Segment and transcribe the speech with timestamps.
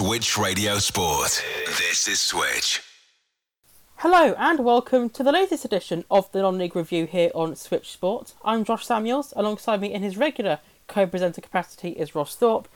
[0.00, 1.44] Switch Radio Sport.
[1.66, 2.84] This is Switch.
[3.96, 8.34] Hello and welcome to the latest edition of the Non-League Review here on Switch Sport.
[8.44, 9.32] I'm Josh Samuels.
[9.34, 12.68] Alongside me in his regular co-presenter capacity is Ross Thorpe,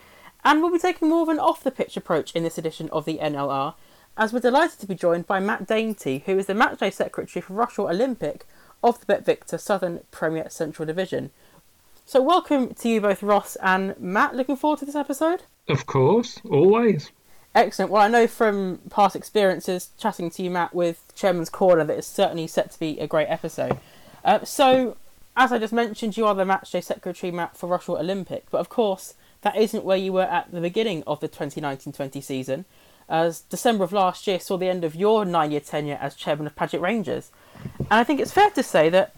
[0.43, 3.75] and we'll be taking more of an off-the-pitch approach in this edition of the NLR,
[4.17, 7.55] as we're delighted to be joined by Matt Dainty, who is the matchday secretary for
[7.55, 8.49] Rushall Olympic
[8.83, 11.31] of the Bet Victor Southern Premier Central Division.
[12.05, 14.35] So, welcome to you both, Ross and Matt.
[14.35, 15.45] Looking forward to this episode.
[15.69, 17.11] Of course, always.
[17.55, 17.91] Excellent.
[17.91, 22.07] Well, I know from past experiences chatting to you, Matt, with Chairman's Corner, that it's
[22.07, 23.79] certainly set to be a great episode.
[24.25, 24.97] Uh, so,
[25.37, 28.69] as I just mentioned, you are the matchday secretary, Matt, for Rushall Olympic, but of
[28.69, 32.65] course, that isn't where you were at the beginning of the 2019 20 season,
[33.09, 36.47] as December of last year saw the end of your nine year tenure as chairman
[36.47, 37.31] of Paget Rangers.
[37.79, 39.15] And I think it's fair to say that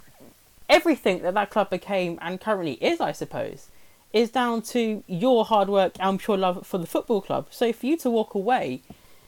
[0.69, 3.69] everything that that club became and currently is, I suppose,
[4.15, 7.49] is down to your hard work and pure love for the football club.
[7.51, 8.81] So for you to walk away,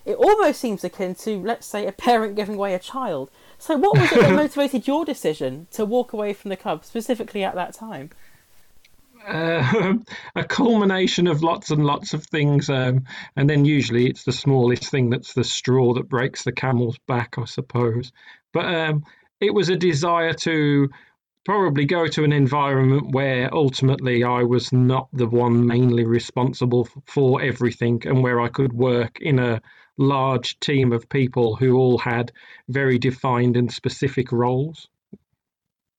[0.07, 3.29] it almost seems akin to, let's say, a parent giving away a child.
[3.59, 7.43] So what was it that motivated your decision to walk away from the club specifically
[7.43, 8.11] at that time?
[9.27, 9.95] Uh,
[10.37, 14.85] a culmination of lots and lots of things, um, and then usually it's the smallest
[14.85, 18.13] thing that's the straw that breaks the camel's back, I suppose.
[18.53, 19.05] But um,
[19.41, 20.91] it was a desire to
[21.47, 27.41] probably go to an environment where ultimately I was not the one mainly responsible for
[27.41, 29.63] everything and where I could work in a
[29.97, 32.33] large team of people who all had
[32.69, 34.89] very defined and specific roles.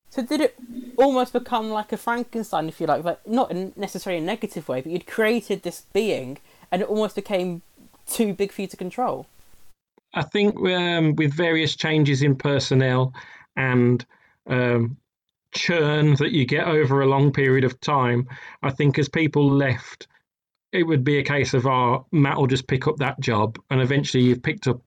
[0.09, 0.59] So did it
[0.97, 4.81] almost become like a Frankenstein, if you like, but not in necessarily a negative way,
[4.81, 6.39] but you'd created this being
[6.73, 7.61] and it almost became
[8.05, 9.27] too big for you to control?
[10.13, 13.13] I think um, with various changes in personnel
[13.55, 14.05] and
[14.47, 14.97] um,
[15.57, 18.27] churn that you get over a long period of time,
[18.63, 20.07] I think as people left,
[20.71, 23.57] it would be a case of, oh, Matt will just pick up that job.
[23.69, 24.81] And eventually you've picked up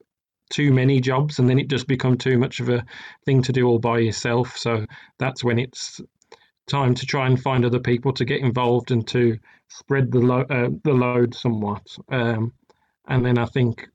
[0.50, 2.84] too many jobs and then it just become too much of a
[3.24, 4.56] thing to do all by yourself.
[4.56, 4.86] So
[5.18, 6.00] that's when it's
[6.68, 9.38] time to try and find other people to get involved and to
[9.68, 11.86] spread the, lo- uh, the load somewhat.
[12.10, 12.52] Um,
[13.08, 13.88] and then I think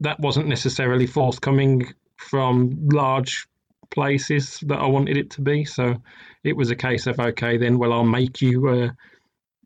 [0.00, 3.46] that wasn't necessarily forthcoming from large
[3.90, 5.64] places that I wanted it to be.
[5.64, 5.96] So
[6.44, 8.90] it was a case of okay, then well, I'll make you uh,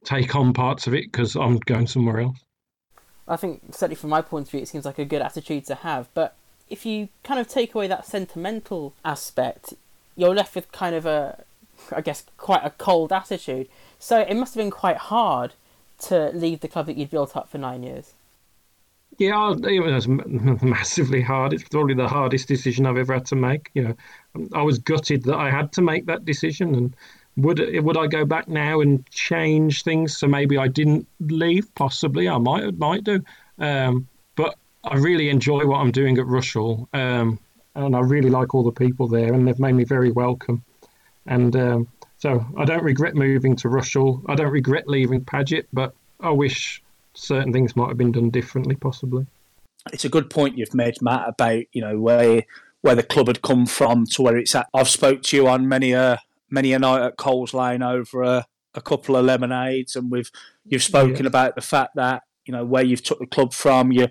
[0.05, 2.39] take on parts of it because I'm going somewhere else.
[3.29, 5.77] I think certainly from my point of view, it seems like a good attitude to
[5.77, 6.09] have.
[6.15, 6.37] But
[6.69, 9.75] if you kind of take away that sentimental aspect,
[10.17, 11.45] you're left with kind of a,
[11.95, 13.69] I guess, quite a cold attitude.
[13.99, 15.53] So it must have been quite hard
[16.01, 18.15] to leave the club that you'd built up for nine years.
[19.19, 20.09] Yeah, it was
[20.63, 21.53] massively hard.
[21.53, 23.71] It's probably the hardest decision I've ever had to make.
[23.75, 26.97] You know, I was gutted that I had to make that decision, and
[27.37, 31.73] would would I go back now and change things so maybe I didn't leave?
[31.75, 33.23] Possibly, I might might do.
[33.59, 34.55] Um, but
[34.85, 37.39] I really enjoy what I'm doing at Rushall, um,
[37.75, 40.65] and I really like all the people there, and they've made me very welcome.
[41.27, 44.23] And um, so I don't regret moving to Rushall.
[44.29, 46.83] I don't regret leaving Paget, but I wish
[47.15, 49.27] certain things might have been done differently, possibly.
[49.93, 52.45] It's a good point you've made, Matt, about you know where
[52.83, 54.69] where the club had come from to where it's at.
[54.75, 56.21] I've spoke to you on many a
[56.51, 60.31] many a night at Coles Lane over a, a couple of lemonades, and we've
[60.65, 63.93] you've spoken about the fact that you know where you've took the club from.
[63.93, 64.09] You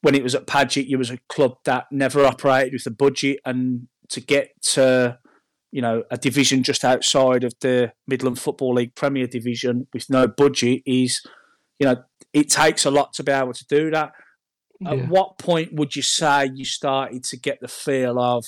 [0.00, 3.40] when it was at Paget, you was a club that never operated with a budget,
[3.44, 5.18] and to get to
[5.72, 10.28] you know a division just outside of the Midland Football League Premier Division with no
[10.28, 11.20] budget is
[11.78, 12.02] you know
[12.34, 14.12] it takes a lot to be able to do that.
[14.80, 14.90] Yeah.
[14.90, 18.44] At what point would you say you started to get the feel of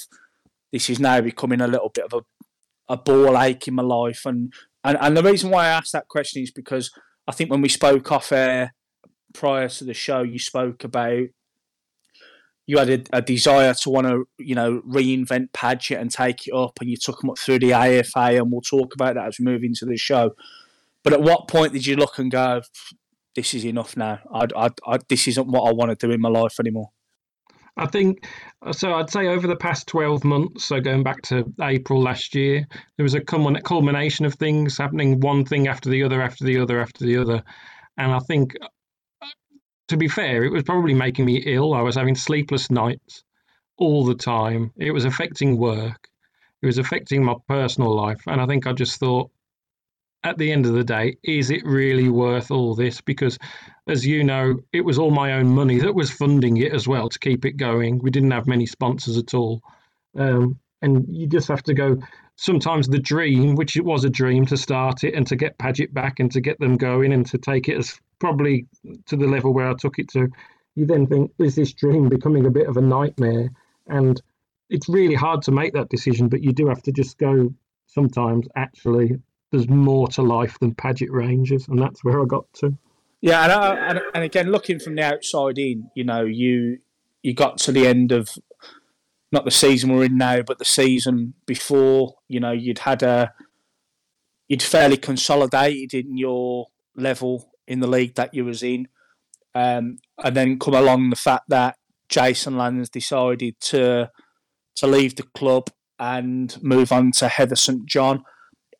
[0.73, 4.27] this is now becoming a little bit of a, a ball ache in my life?
[4.27, 4.53] And,
[4.85, 6.91] and and the reason why I asked that question is because
[7.29, 8.75] I think when we spoke off air
[9.33, 11.29] prior to the show, you spoke about
[12.69, 16.53] you had a, a desire to want to, you know, reinvent Paget and take it
[16.55, 19.39] up, and you took them up through the AFA, and we'll talk about that as
[19.39, 20.33] we move into the show.
[21.05, 22.63] But at what point did you look and go,
[23.37, 24.19] this is enough now.
[24.33, 26.91] I, I, I, this isn't what I want to do in my life anymore.
[27.77, 28.27] I think
[28.73, 28.95] so.
[28.95, 32.67] I'd say over the past 12 months, so going back to April last year,
[32.97, 36.81] there was a culmination of things happening, one thing after the other, after the other,
[36.81, 37.43] after the other.
[37.99, 38.55] And I think,
[39.23, 39.27] uh,
[39.89, 41.75] to be fair, it was probably making me ill.
[41.75, 43.23] I was having sleepless nights
[43.77, 44.73] all the time.
[44.79, 46.09] It was affecting work,
[46.63, 48.23] it was affecting my personal life.
[48.27, 49.31] And I think I just thought,
[50.27, 53.01] at the end of the day, is it really worth all this?
[53.01, 53.39] Because,
[53.87, 57.09] as you know, it was all my own money that was funding it as well
[57.09, 58.01] to keep it going.
[58.01, 59.63] We didn't have many sponsors at all.
[60.19, 61.99] Um, and you just have to go.
[62.35, 65.95] Sometimes the dream, which it was a dream to start it and to get Paget
[65.95, 68.67] back and to get them going and to take it as probably
[69.07, 70.29] to the level where I took it to,
[70.75, 73.51] you then think, is this dream becoming a bit of a nightmare?
[73.87, 74.21] And
[74.69, 77.55] it's really hard to make that decision, but you do have to just go
[77.87, 79.17] sometimes, actually,
[79.53, 81.69] there's more to life than Paget Rangers.
[81.69, 82.77] And that's where I got to.
[83.21, 86.79] Yeah, and, I, and, and again, looking from the outside in, you know, you
[87.23, 88.29] you got to the end of
[89.33, 92.15] not the season we're in now, but the season before.
[92.29, 93.33] You know, you'd had a
[94.49, 98.89] you'd fairly consolidated in your level in the league that you was in,
[99.55, 101.77] um, and then come along the fact that
[102.09, 104.11] Jason Lands decided to
[104.77, 108.23] to leave the club and move on to Heather St John.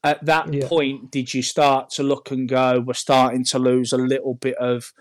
[0.07, 0.69] At that yeah.
[0.69, 4.55] point, did you start to look and go, we're starting to lose a little bit
[4.59, 4.93] of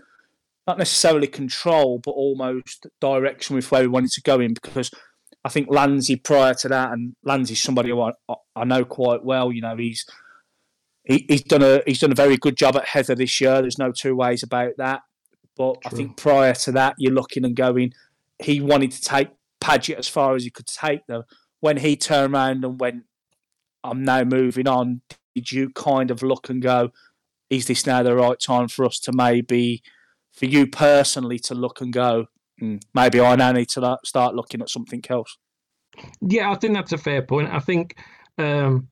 [0.66, 4.56] not necessarily control, but almost direction with where we wanted to go in?
[4.56, 4.90] Because
[5.44, 8.14] I think Landsy prior to that, and Landsy's somebody who I,
[8.56, 9.52] I know quite well.
[9.52, 10.08] You know, he's
[11.04, 13.62] he, he's done a he's done a very good job at Heather this year.
[13.62, 15.02] There's no two ways about that.
[15.56, 15.92] But True.
[15.92, 17.94] I think prior to that, you're looking and going.
[18.40, 19.30] He wanted to take
[19.62, 21.26] Paget as far as he could take them.
[21.60, 23.04] When he turned around and went,
[23.86, 25.02] I'm now moving on.
[25.36, 26.92] Did you kind of look and go,
[27.50, 29.84] is this now the right time for us to maybe,
[30.34, 32.28] for you personally, to look and go,
[32.62, 35.38] mm, maybe I now need to start looking at something else?
[36.22, 37.50] Yeah, I think that's a fair point.
[37.52, 37.98] I think
[38.38, 38.88] um,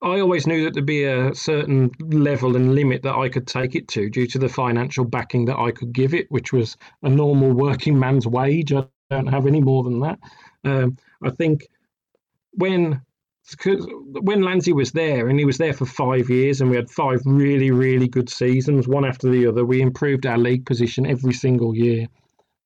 [0.00, 3.74] I always knew that there'd be a certain level and limit that I could take
[3.74, 7.08] it to due to the financial backing that I could give it, which was a
[7.08, 8.72] normal working man's wage.
[8.72, 10.18] I don't have any more than that.
[10.64, 11.66] Um, I think
[12.52, 13.00] when
[13.50, 13.86] because
[14.20, 17.20] when Landsy was there, and he was there for five years, and we had five
[17.24, 19.64] really, really good seasons, one after the other.
[19.64, 22.06] We improved our league position every single year.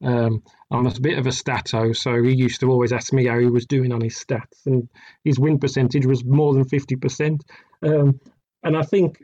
[0.02, 3.38] Um, I'm a bit of a stato, so he used to always ask me how
[3.38, 4.88] he was doing on his stats, and
[5.25, 7.40] his win percentage was more than 50%.
[7.82, 8.20] Um,
[8.64, 9.23] and I think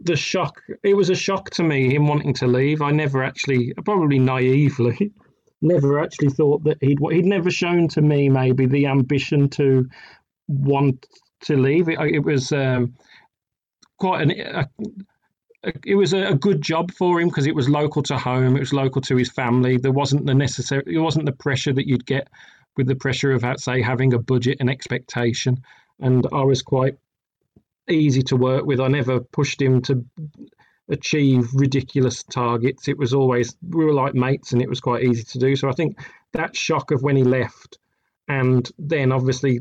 [0.00, 2.82] the shock, it was a shock to me, him wanting to leave.
[2.82, 5.12] I never actually, probably naively,
[5.62, 9.88] never actually thought that he'd, he'd never shown to me maybe the ambition to
[10.50, 11.06] want
[11.42, 11.88] to leave.
[11.88, 12.94] It, it was um,
[13.98, 14.30] quite an.
[14.32, 14.68] A,
[15.84, 18.56] it was a, good job for him because it was local to home.
[18.56, 19.76] It was local to his family.
[19.76, 20.82] There wasn't the necessary.
[20.86, 22.28] It wasn't the pressure that you'd get
[22.76, 25.62] with the pressure of, say, having a budget and expectation.
[25.98, 26.96] And I was quite
[27.90, 28.80] easy to work with.
[28.80, 30.04] I never pushed him to
[30.88, 32.88] achieve ridiculous targets.
[32.88, 35.56] It was always we were like mates, and it was quite easy to do.
[35.56, 35.98] So I think
[36.32, 37.78] that shock of when he left,
[38.28, 39.60] and then obviously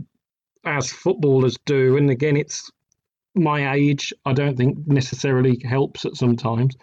[0.65, 2.69] as footballers do, and again, it's
[3.35, 4.13] my age.
[4.25, 6.75] I don't think necessarily helps at sometimes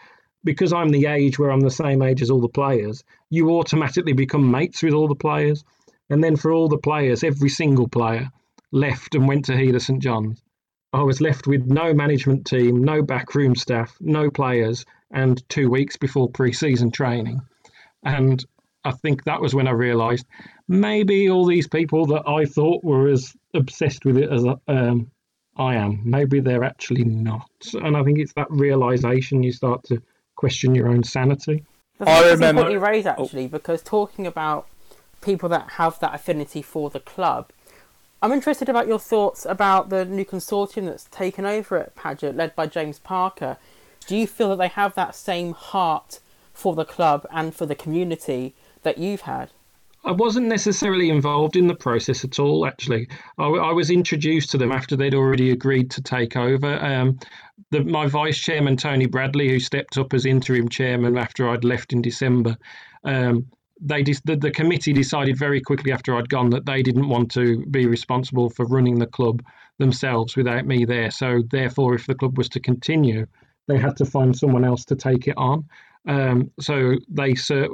[0.45, 3.03] because I'm the age where I'm the same age as all the players.
[3.31, 5.65] You automatically become mates with all the players,
[6.09, 8.31] and then for all the players, every single player
[8.71, 10.43] left and went to Heather St John's.
[10.93, 15.97] I was left with no management team, no backroom staff, no players, and two weeks
[15.97, 17.41] before pre-season training.
[18.05, 18.45] And
[18.85, 20.27] I think that was when I realised
[20.69, 25.11] maybe all these people that I thought were as obsessed with it as um,
[25.57, 27.51] I am, maybe they're actually not.
[27.75, 30.03] And I think it's that realization you start to
[30.37, 31.65] question your own sanity.
[31.99, 33.49] That's I remember what you raise actually, oh.
[33.49, 34.67] because talking about
[35.23, 37.51] people that have that affinity for the club,
[38.23, 42.55] I'm interested about your thoughts about the new consortium that's taken over at Paget, led
[42.55, 43.57] by James Parker.
[44.07, 46.21] Do you feel that they have that same heart
[46.53, 49.51] for the club and for the community that you've had?
[50.07, 53.09] I wasn't necessarily involved in the process at all, actually.
[53.39, 56.79] I, I was introduced to them after they'd already agreed to take over.
[56.85, 57.19] Um,
[57.73, 61.93] the, my vice chairman, Tony Bradley, who stepped up as interim chairman after I'd left
[61.93, 62.57] in December,
[63.05, 63.47] um,
[63.81, 67.67] they the, the committee decided very quickly after I'd gone that they didn't want to
[67.67, 69.43] be responsible for running the club
[69.79, 71.11] themselves without me there.
[71.11, 73.27] So, therefore, if the club was to continue,
[73.67, 75.65] they had to find someone else to take it on.
[76.07, 77.69] Um, so they ser-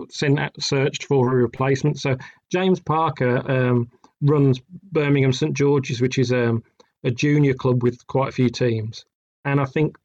[0.58, 2.00] searched for a replacement.
[2.00, 2.16] So
[2.50, 3.90] James Parker um,
[4.22, 4.60] runs
[4.90, 6.62] Birmingham St George's, which is um,
[7.04, 9.04] a junior club with quite a few teams.
[9.44, 9.96] And I think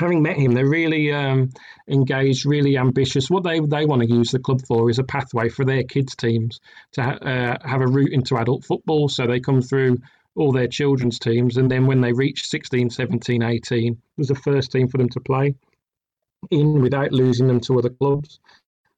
[0.00, 1.50] having met him, they're really um,
[1.88, 3.28] engaged, really ambitious.
[3.28, 6.16] What they, they want to use the club for is a pathway for their kids'
[6.16, 6.60] teams
[6.92, 9.08] to ha- uh, have a route into adult football.
[9.08, 9.98] So they come through
[10.36, 11.58] all their children's teams.
[11.58, 15.20] And then when they reach 16, 17, 18, there's a first team for them to
[15.20, 15.54] play
[16.50, 18.40] in without losing them to other clubs.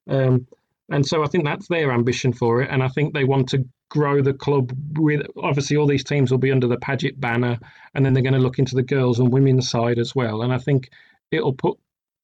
[0.07, 0.47] Um,
[0.89, 2.69] and so I think that's their ambition for it.
[2.69, 6.37] And I think they want to grow the club with obviously all these teams will
[6.37, 7.57] be under the Paget banner,
[7.93, 10.41] and then they're going to look into the girls and women's side as well.
[10.41, 10.89] And I think
[11.31, 11.77] it'll put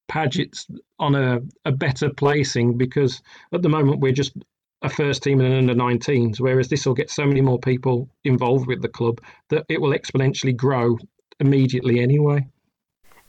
[0.08, 3.22] Paget's on a, a better placing because
[3.54, 4.34] at the moment we're just
[4.82, 8.10] a first team and an under 19s, whereas this will get so many more people
[8.24, 10.98] involved with the club that it will exponentially grow
[11.40, 12.46] immediately anyway.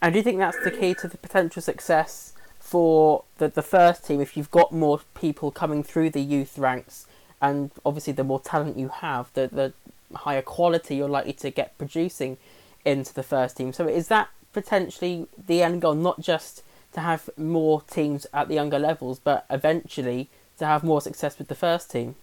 [0.03, 4.07] And do you think that's the key to the potential success for the the first
[4.07, 7.07] team if you've got more people coming through the youth ranks,
[7.41, 9.73] and obviously the more talent you have, the the
[10.15, 12.37] higher quality you're likely to get producing
[12.85, 13.73] into the first team.
[13.73, 18.55] So is that potentially the end goal, not just to have more teams at the
[18.55, 20.29] younger levels, but eventually
[20.59, 22.17] to have more success with the first team?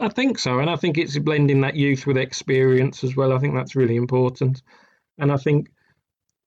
[0.00, 3.32] I think so, and I think it's blending that youth with experience as well.
[3.32, 4.62] I think that's really important,
[5.18, 5.68] and I think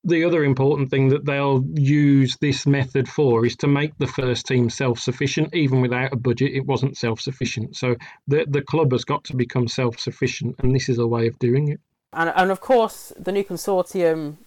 [0.08, 4.48] the other important thing that they'll use this method for is to make the first
[4.48, 5.54] team self-sufficient.
[5.54, 7.76] Even without a budget, it wasn't self-sufficient.
[7.76, 7.96] So
[8.28, 11.68] the the club has got to become self-sufficient, and this is a way of doing
[11.68, 11.80] it.
[12.14, 14.38] And and of course, the new consortium,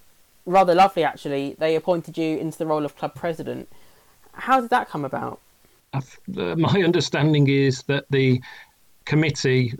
[0.45, 1.55] rather lovely actually.
[1.59, 3.69] They appointed you into the role of club president.
[4.33, 5.39] How did that come about?
[6.27, 8.41] my understanding is that the
[9.05, 9.73] committee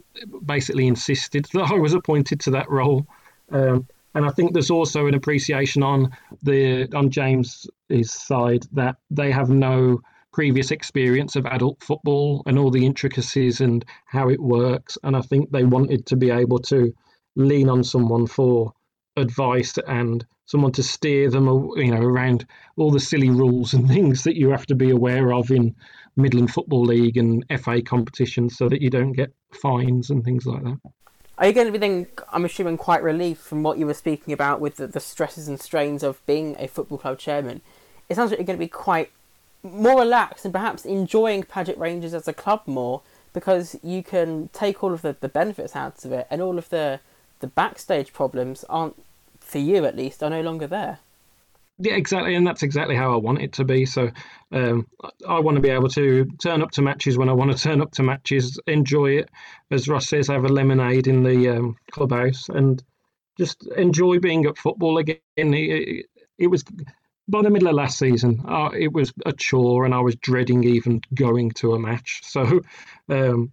[0.45, 3.07] basically insisted that I was appointed to that role.
[3.51, 6.11] Um, and I think there's also an appreciation on
[6.43, 7.69] the on James's
[8.11, 10.01] side that they have no
[10.33, 14.97] previous experience of adult football and all the intricacies and how it works.
[15.03, 16.93] And I think they wanted to be able to
[17.35, 18.73] lean on someone for
[19.17, 22.45] advice and someone to steer them, you know, around
[22.77, 25.75] all the silly rules and things that you have to be aware of in
[26.15, 30.63] Midland Football League and FA competitions, so that you don't get fines and things like
[30.63, 30.77] that.
[31.41, 34.31] Are you going to be then, I'm assuming, quite relieved from what you were speaking
[34.31, 37.61] about with the, the stresses and strains of being a football club chairman?
[38.09, 39.09] It sounds like you're going to be quite
[39.63, 43.01] more relaxed and perhaps enjoying Paget Rangers as a club more
[43.33, 46.69] because you can take all of the, the benefits out of it and all of
[46.69, 46.99] the
[47.39, 49.01] the backstage problems aren't
[49.39, 50.99] for you at least are no longer there
[51.81, 54.09] yeah exactly and that's exactly how i want it to be so
[54.51, 54.87] um,
[55.27, 57.81] i want to be able to turn up to matches when i want to turn
[57.81, 59.29] up to matches enjoy it
[59.71, 62.83] as ross says have a lemonade in the um, clubhouse and
[63.37, 66.05] just enjoy being at football again it,
[66.37, 66.63] it was
[67.31, 70.63] by the middle of last season, uh, it was a chore, and I was dreading
[70.65, 72.21] even going to a match.
[72.31, 72.61] So,
[73.09, 73.51] um,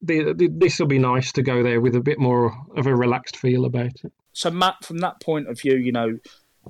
[0.00, 3.64] this will be nice to go there with a bit more of a relaxed feel
[3.64, 4.12] about it.
[4.32, 6.18] So, Matt, from that point of view, you know,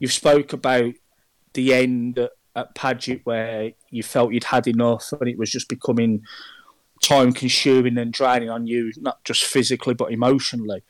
[0.01, 0.95] you've spoke about
[1.55, 5.69] the end at, at Paget where you felt you'd had enough and it was just
[5.69, 6.23] becoming
[7.03, 10.83] time consuming and draining on you, not just physically but emotionally.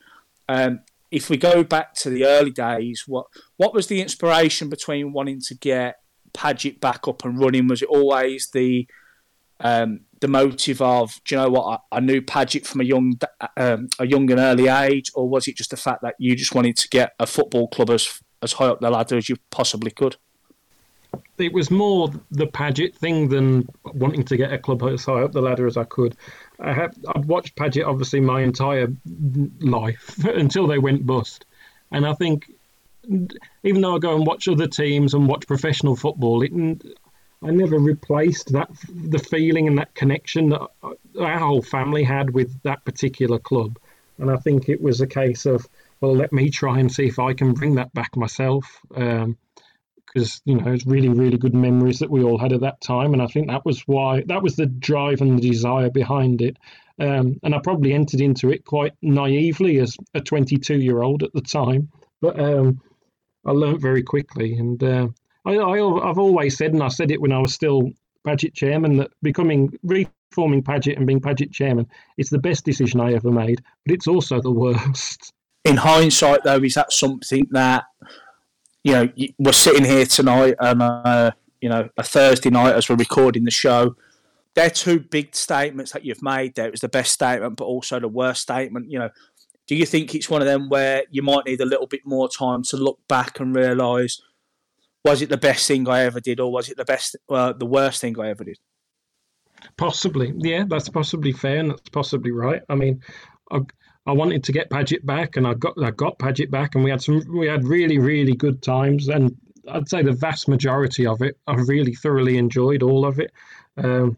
[0.47, 0.81] Um,
[1.11, 5.41] if we go back to the early days, what what was the inspiration between wanting
[5.47, 5.95] to get
[6.33, 7.67] Paget back up and running?
[7.67, 8.87] Was it always the
[9.59, 13.17] um, the motive of, do you know what, I, I knew Paget from a young,
[13.57, 16.55] um, a young and early age, or was it just the fact that you just
[16.55, 19.91] wanted to get a football club as as high up the ladder as you possibly
[19.91, 20.15] could?
[21.37, 25.33] It was more the Paget thing than wanting to get a club as high up
[25.33, 26.15] the ladder as I could.
[26.59, 28.87] I have I've watched Paget obviously my entire
[29.59, 31.45] life until they went bust,
[31.91, 32.49] and I think
[33.63, 36.51] even though I go and watch other teams and watch professional football, it
[37.43, 40.67] I never replaced that the feeling and that connection that
[41.19, 43.77] our whole family had with that particular club.
[44.17, 45.67] And I think it was a case of,
[46.01, 48.81] well, let me try and see if I can bring that back myself.
[48.95, 49.37] Um,
[50.05, 53.11] because you know it's really really good memories that we all had at that time
[53.11, 56.55] and i think that was why that was the drive and the desire behind it
[56.99, 61.33] um, and i probably entered into it quite naively as a 22 year old at
[61.33, 61.89] the time
[62.21, 62.79] but um,
[63.45, 65.05] i learned very quickly and uh,
[65.45, 67.91] I, I, have always said, and I said it when I was still
[68.25, 71.87] Paget chairman, that becoming reforming Paget and being Paget chairman
[72.17, 75.31] is the best decision I ever made, but it's also the worst.
[75.65, 77.85] In hindsight, though, is that something that
[78.83, 82.95] you know we're sitting here tonight and uh, you know a Thursday night as we're
[82.95, 83.95] recording the show?
[84.53, 86.55] They're two big statements that you've made.
[86.55, 88.89] There it was the best statement, but also the worst statement.
[88.89, 89.09] You know,
[89.67, 92.29] do you think it's one of them where you might need a little bit more
[92.29, 94.21] time to look back and realise?
[95.05, 97.65] was it the best thing I ever did, or was it the best, uh, the
[97.65, 98.57] worst thing I ever did?
[99.77, 102.63] Possibly, yeah, that's possibly fair, and that's possibly right.
[102.69, 103.01] I mean,
[103.51, 103.59] I,
[104.07, 106.91] I wanted to get Paget back, and I got I got Paget back, and we
[106.91, 109.35] had some we had really really good times, and
[109.67, 113.31] I'd say the vast majority of it I really thoroughly enjoyed all of it.
[113.77, 114.17] Um,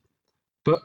[0.66, 0.82] but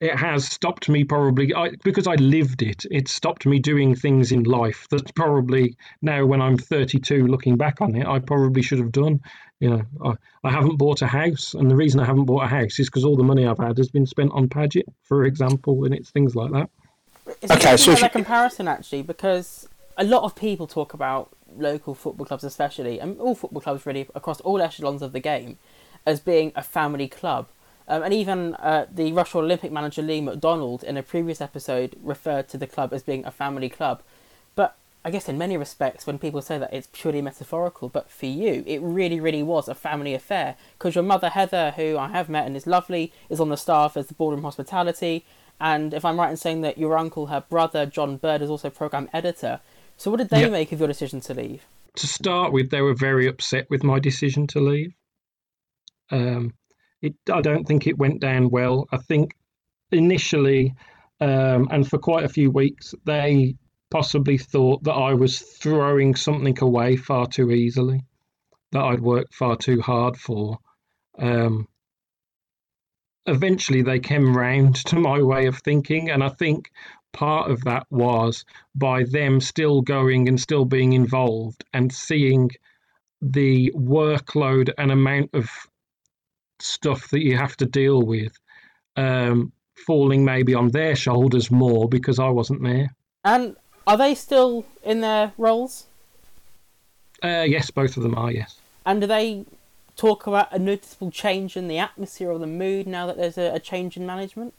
[0.00, 2.84] it has stopped me probably I, because I lived it.
[2.90, 7.80] It stopped me doing things in life that probably now, when I'm 32, looking back
[7.80, 9.20] on it, I probably should have done.
[9.60, 12.48] You know, I, I haven't bought a house, and the reason I haven't bought a
[12.48, 15.84] house is because all the money I've had has been spent on Paget, for example,
[15.84, 16.68] and it's things like that.
[17.26, 22.26] It's okay, so a comparison actually, because a lot of people talk about local football
[22.26, 25.58] clubs, especially, and all football clubs really across all echelons of the game,
[26.04, 27.46] as being a family club
[27.86, 32.48] um, and even uh, the Rushall Olympic manager Lee McDonald in a previous episode referred
[32.48, 34.02] to the club as being a family club.
[34.54, 38.26] But I guess in many respects, when people say that it's purely metaphorical, but for
[38.26, 40.56] you, it really, really was a family affair.
[40.78, 43.98] Because your mother, Heather, who I have met and is lovely, is on the staff
[43.98, 45.26] as the Boardroom Hospitality.
[45.60, 48.70] And if I'm right in saying that your uncle, her brother, John Bird, is also
[48.70, 49.60] program editor.
[49.96, 51.64] So what did they make of your decision to leave?
[51.96, 54.92] To start with, they were very upset with my decision to leave.
[56.10, 56.52] Um,
[57.00, 58.88] it, I don't think it went down well.
[58.90, 59.36] I think
[59.92, 60.74] initially,
[61.20, 63.54] um, and for quite a few weeks, they
[63.90, 68.04] possibly thought that I was throwing something away far too easily,
[68.72, 70.58] that I'd worked far too hard for.
[71.18, 71.68] Um,
[73.26, 76.70] eventually, they came round to my way of thinking, and I think
[77.12, 82.50] part of that was by them still going and still being involved and seeing
[83.22, 85.48] the workload and amount of
[86.58, 88.38] stuff that you have to deal with
[88.96, 89.52] um,
[89.86, 92.94] falling maybe on their shoulders more because I wasn't there.
[93.24, 95.86] And are they still in their roles?
[97.22, 98.30] Uh, yes, both of them are.
[98.30, 98.58] Yes.
[98.84, 99.44] And do they
[99.96, 103.54] talk about a noticeable change in the atmosphere or the mood now that there's a,
[103.54, 104.54] a change in management?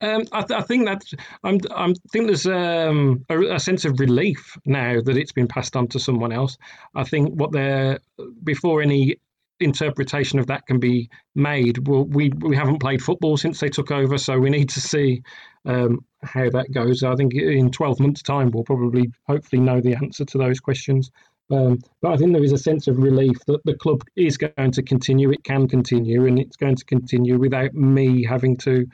[0.00, 1.02] Um, I, th- I, think that
[1.42, 1.58] I'm.
[1.74, 5.88] I'm think there's um, a, a, sense of relief now that it's been passed on
[5.88, 6.56] to someone else.
[6.94, 7.98] I think what they're
[8.44, 9.16] before any
[9.58, 11.88] interpretation of that can be made.
[11.88, 15.22] Well, we we haven't played football since they took over, so we need to see
[15.64, 17.02] um, how that goes.
[17.02, 21.10] I think in 12 months' time, we'll probably, hopefully, know the answer to those questions.
[21.50, 24.70] Um, but I think there is a sense of relief that the club is going
[24.72, 25.30] to continue.
[25.30, 28.86] It can continue, and it's going to continue without me having to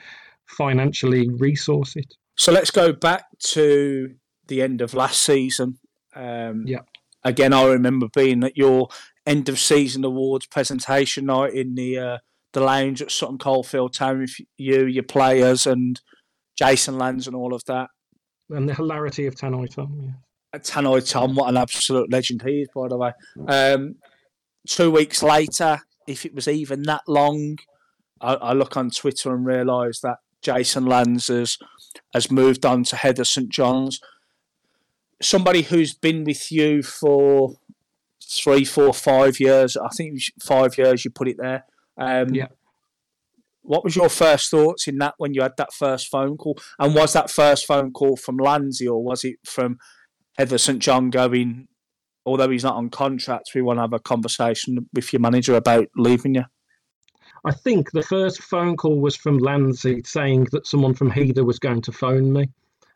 [0.45, 2.13] financially resource it.
[2.37, 4.15] So let's go back to
[4.47, 5.79] the end of last season.
[6.15, 6.81] Um, yeah.
[7.23, 8.89] Again, I remember being at your
[9.25, 12.17] end of season awards presentation night in the uh,
[12.53, 15.99] the lounge at Sutton Coldfield Town with you, your players, and
[16.57, 17.89] Jason Lands and all of that.
[18.49, 19.99] And the hilarity of Tannoy Tom.
[20.01, 20.11] Yeah.
[20.63, 23.11] Tannoy Tom, what an absolute legend he is, by the way.
[23.47, 23.95] Um,
[24.67, 27.57] two weeks later, if it was even that long,
[28.21, 31.57] I, I look on Twitter and realise that Jason Lands has,
[32.13, 33.99] has moved on to Heather St John's.
[35.21, 37.55] Somebody who's been with you for
[38.23, 39.77] three, four, five years.
[39.77, 41.65] I think five years you put it there.
[41.97, 42.47] Um, yeah.
[43.61, 46.59] What was your first thoughts in that when you had that first phone call?
[46.77, 49.79] And was that first phone call from Landsey or was it from
[50.37, 51.67] Heather St John going,
[52.25, 55.87] although he's not on contract, we want to have a conversation with your manager about
[55.95, 56.45] leaving you?
[57.45, 61.59] I think the first phone call was from Landsey saying that someone from Heather was
[61.59, 62.49] going to phone me.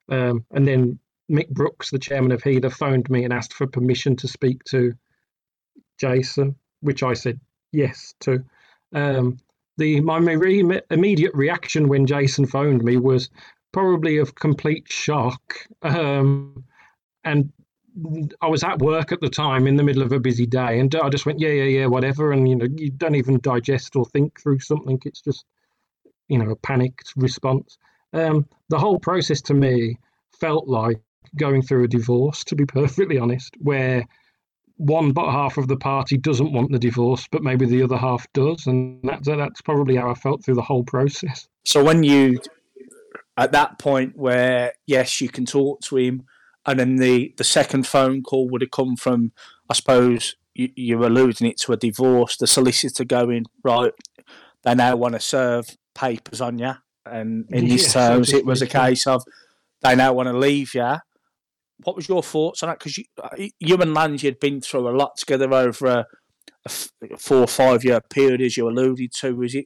[0.10, 1.00] Um, and then
[1.30, 4.94] Mick Brooks, the chairman of Heather, phoned me and asked for permission to speak to
[6.00, 7.40] Jason, which I said
[7.72, 8.44] yes to.
[8.94, 9.38] Um,
[9.78, 13.30] the my immediate reaction when Jason phoned me was
[13.72, 15.56] probably of complete shock.
[15.84, 16.66] Um,
[17.24, 17.52] and
[18.42, 20.94] I was at work at the time in the middle of a busy day, and
[20.96, 22.32] I just went, yeah, yeah, yeah, whatever.
[22.32, 25.00] And you know, you don't even digest or think through something.
[25.06, 25.46] It's just,
[26.28, 27.78] you know, a panicked response.
[28.14, 29.98] Um, the whole process to me
[30.40, 31.02] felt like
[31.36, 34.06] going through a divorce, to be perfectly honest, where
[34.78, 38.26] one but half of the party doesn't want the divorce, but maybe the other half
[38.34, 41.50] does, and that's that's probably how I felt through the whole process.
[41.66, 42.40] So when you,
[43.36, 46.24] at that point where yes, you can talk to him,
[46.66, 49.32] and then the the second phone call would have come from,
[49.70, 53.94] I suppose you, you're alluding it to a divorce, the solicitor going right,
[54.64, 56.74] they now want to serve papers on you,
[57.06, 59.24] and in these terms, it was a case of
[59.82, 60.98] they now want to leave you
[61.84, 62.80] what was your thoughts on that?
[62.80, 66.06] Because you, uh, you and Landsey had been through a lot together over a,
[66.66, 66.70] a
[67.18, 69.36] four or five year period, as you alluded to.
[69.36, 69.66] Was it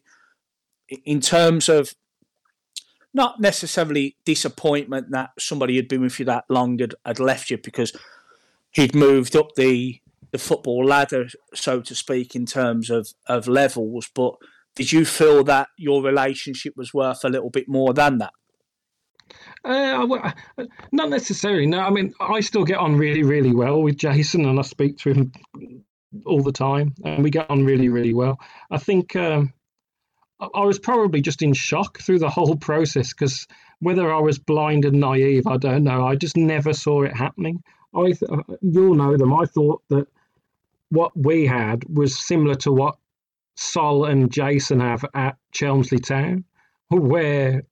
[1.06, 1.94] in terms of
[3.14, 7.58] not necessarily disappointment that somebody who'd been with you that long had, had left you
[7.58, 7.94] because
[8.72, 10.00] he'd moved up the
[10.32, 14.34] the football ladder, so to speak, in terms of, of levels, but
[14.76, 18.34] did you feel that your relationship was worth a little bit more than that?
[19.64, 20.32] Uh,
[20.92, 21.68] not necessarily.
[21.68, 24.98] No, I mean, I still get on really, really well with Jason, and I speak
[25.00, 25.32] to him
[26.26, 28.40] all the time, and we get on really, really well.
[28.72, 29.54] I think um,
[30.54, 33.48] I was probably just in shock through the whole process because
[33.80, 36.06] whether I was blind and naive, I don't know.
[36.06, 37.64] I just never saw it happening.
[37.96, 39.34] I, th- uh, you'll know them.
[39.34, 40.08] I thought that
[40.90, 42.98] what we had was similar to what
[43.56, 46.44] Sol and Jason have at Chelmsley Town,
[46.90, 47.64] where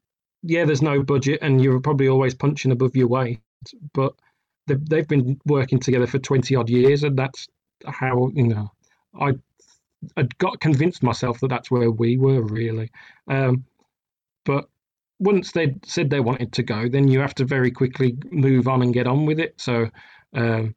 [0.43, 3.39] yeah, there's no budget, and you're probably always punching above your weight.
[3.93, 4.13] But
[4.67, 7.47] they've they've been working together for twenty odd years, and that's
[7.85, 8.71] how you know
[9.19, 9.33] I
[10.17, 12.91] I got convinced myself that that's where we were really.
[13.27, 13.65] Um,
[14.45, 14.67] but
[15.19, 18.81] once they said they wanted to go, then you have to very quickly move on
[18.81, 19.53] and get on with it.
[19.57, 19.89] So
[20.33, 20.75] um,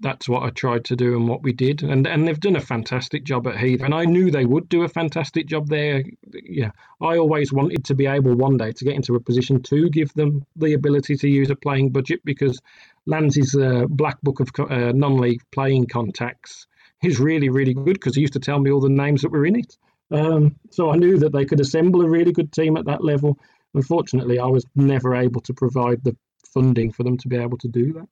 [0.00, 1.82] that's what I tried to do and what we did.
[1.82, 3.82] And and they've done a fantastic job at Heath.
[3.82, 6.02] And I knew they would do a fantastic job there.
[6.32, 9.88] Yeah, I always wanted to be able one day to get into a position to
[9.90, 12.60] give them the ability to use a playing budget because
[13.06, 16.66] Lands's uh, black book of uh, non-league playing contacts
[17.02, 19.46] is really really good because he used to tell me all the names that were
[19.46, 19.76] in it.
[20.10, 23.38] Um, so I knew that they could assemble a really good team at that level.
[23.74, 26.16] Unfortunately, I was never able to provide the
[26.52, 28.08] funding for them to be able to do that.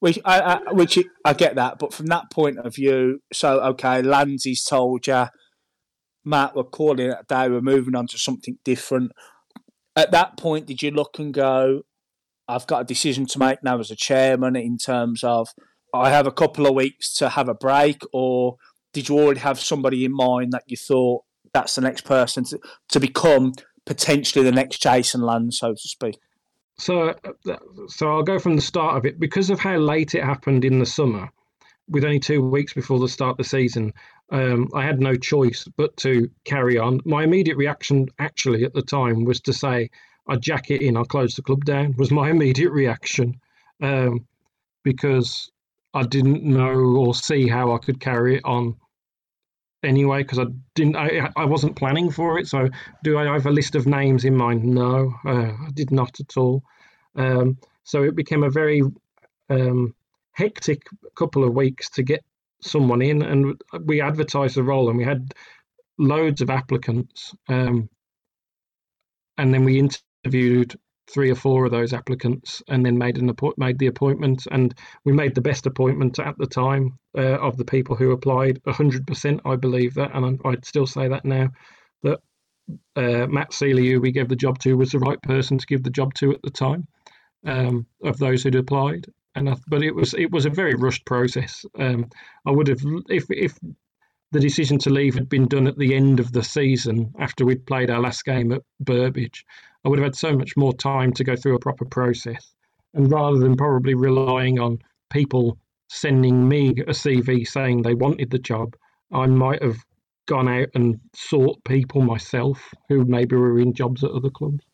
[0.00, 4.02] Which I, I, which I get that, but from that point of view, so okay,
[4.02, 5.26] Landsy's told you,
[6.24, 7.48] Matt, we're calling it a day.
[7.48, 9.12] We're moving on to something different.
[9.96, 11.82] At that point, did you look and go,
[12.48, 15.48] "I've got a decision to make now as a chairman in terms of
[15.94, 18.56] I have a couple of weeks to have a break," or
[18.92, 22.60] did you already have somebody in mind that you thought that's the next person to,
[22.88, 23.52] to become
[23.86, 26.18] potentially the next Jason Land, so to speak?
[26.78, 27.14] So,
[27.88, 30.78] so I'll go from the start of it because of how late it happened in
[30.78, 31.28] the summer,
[31.88, 33.92] with only two weeks before the start of the season.
[34.32, 37.00] Um, I had no choice but to carry on.
[37.04, 39.90] My immediate reaction, actually, at the time, was to say,
[40.28, 40.96] "I'd jack it in.
[40.96, 43.38] I'll close the club down." Was my immediate reaction,
[43.82, 44.26] um,
[44.82, 45.50] because
[45.94, 48.76] I didn't know or see how I could carry it on
[49.82, 52.46] anyway because I didn't I, I wasn't planning for it.
[52.46, 52.68] So
[53.02, 54.64] do I have a list of names in mind?
[54.64, 56.62] No uh, I did not at all.
[57.16, 58.82] Um, so it became a very
[59.48, 59.94] um,
[60.32, 60.82] hectic
[61.16, 62.24] couple of weeks to get
[62.62, 65.32] someone in and we advertised the role and we had
[65.98, 67.88] loads of applicants um,
[69.38, 70.78] and then we interviewed
[71.12, 74.46] three or four of those applicants and then made an appoint made the appointment.
[74.50, 78.62] And we made the best appointment at the time uh, of the people who applied.
[78.64, 80.14] 100% I believe that.
[80.14, 81.50] And I'd still say that now
[82.02, 82.20] that
[82.96, 85.82] uh, Matt Seeley who we gave the job to was the right person to give
[85.82, 86.86] the job to at the time
[87.46, 89.06] um, of those who'd applied.
[89.34, 91.64] And I, but it was it was a very rushed process.
[91.78, 92.08] Um,
[92.46, 93.56] I would have if if
[94.32, 97.66] the decision to leave had been done at the end of the season after we'd
[97.66, 99.44] played our last game at Burbage
[99.84, 102.54] I would have had so much more time to go through a proper process.
[102.94, 104.78] And rather than probably relying on
[105.10, 108.76] people sending me a CV saying they wanted the job,
[109.12, 109.78] I might have
[110.26, 114.64] gone out and sought people myself who maybe were in jobs at other clubs.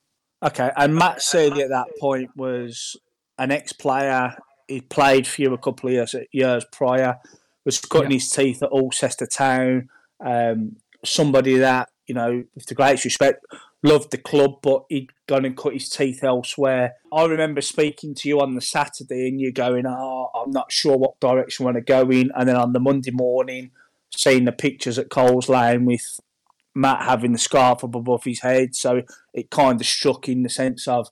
[0.42, 2.96] Okay, and Matt Seeley at that point was
[3.38, 4.36] an ex-player.
[4.68, 7.16] He played for you a couple of years years prior.
[7.64, 8.16] Was cutting yeah.
[8.16, 9.88] his teeth at Alcester Town.
[10.24, 13.44] Um, somebody that you know, with the greatest respect,
[13.82, 16.94] loved the club, but he'd gone and cut his teeth elsewhere.
[17.12, 20.96] I remember speaking to you on the Saturday and you going, Oh, I'm not sure
[20.96, 22.30] what direction I want to go in.
[22.34, 23.70] And then on the Monday morning,
[24.14, 26.20] seeing the pictures at Coles Lane with
[26.74, 28.74] Matt having the scarf up above his head.
[28.74, 31.08] So it kind of struck in the sense of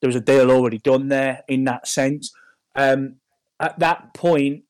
[0.00, 2.32] there was a deal already done there in that sense.
[2.74, 3.16] Um,
[3.58, 4.64] at that point,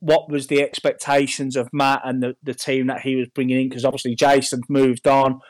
[0.00, 3.68] what was the expectations of Matt and the, the team that he was bringing in?
[3.68, 5.40] Because obviously Jason moved on.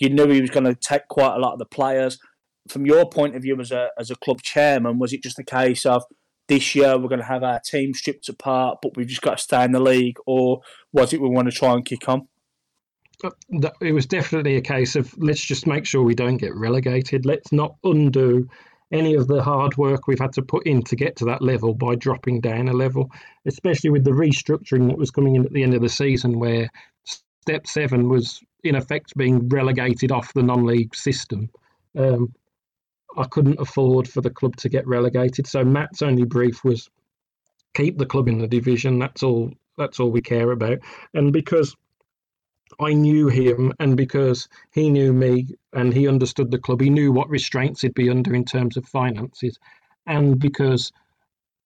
[0.00, 2.18] You knew he was going to take quite a lot of the players.
[2.68, 5.44] From your point of view as a as a club chairman, was it just a
[5.44, 6.04] case of
[6.48, 9.42] this year we're going to have our team stripped apart, but we've just got to
[9.42, 10.60] stay in the league, or
[10.92, 12.26] was it we want to try and kick on?
[13.22, 13.30] Uh,
[13.80, 17.24] it was definitely a case of let's just make sure we don't get relegated.
[17.24, 18.48] Let's not undo
[18.92, 21.74] any of the hard work we've had to put in to get to that level
[21.74, 23.10] by dropping down a level,
[23.46, 26.68] especially with the restructuring that was coming in at the end of the season, where
[27.04, 31.50] step seven was in effect being relegated off the non-league system.
[31.96, 32.32] Um,
[33.16, 36.88] I couldn't afford for the club to get relegated, so Matt's only brief was
[37.74, 38.98] keep the club in the division.
[38.98, 39.52] That's all.
[39.76, 40.78] That's all we care about.
[41.14, 41.74] And because
[42.78, 47.12] I knew him, and because he knew me, and he understood the club, he knew
[47.12, 49.58] what restraints he'd be under in terms of finances,
[50.06, 50.92] and because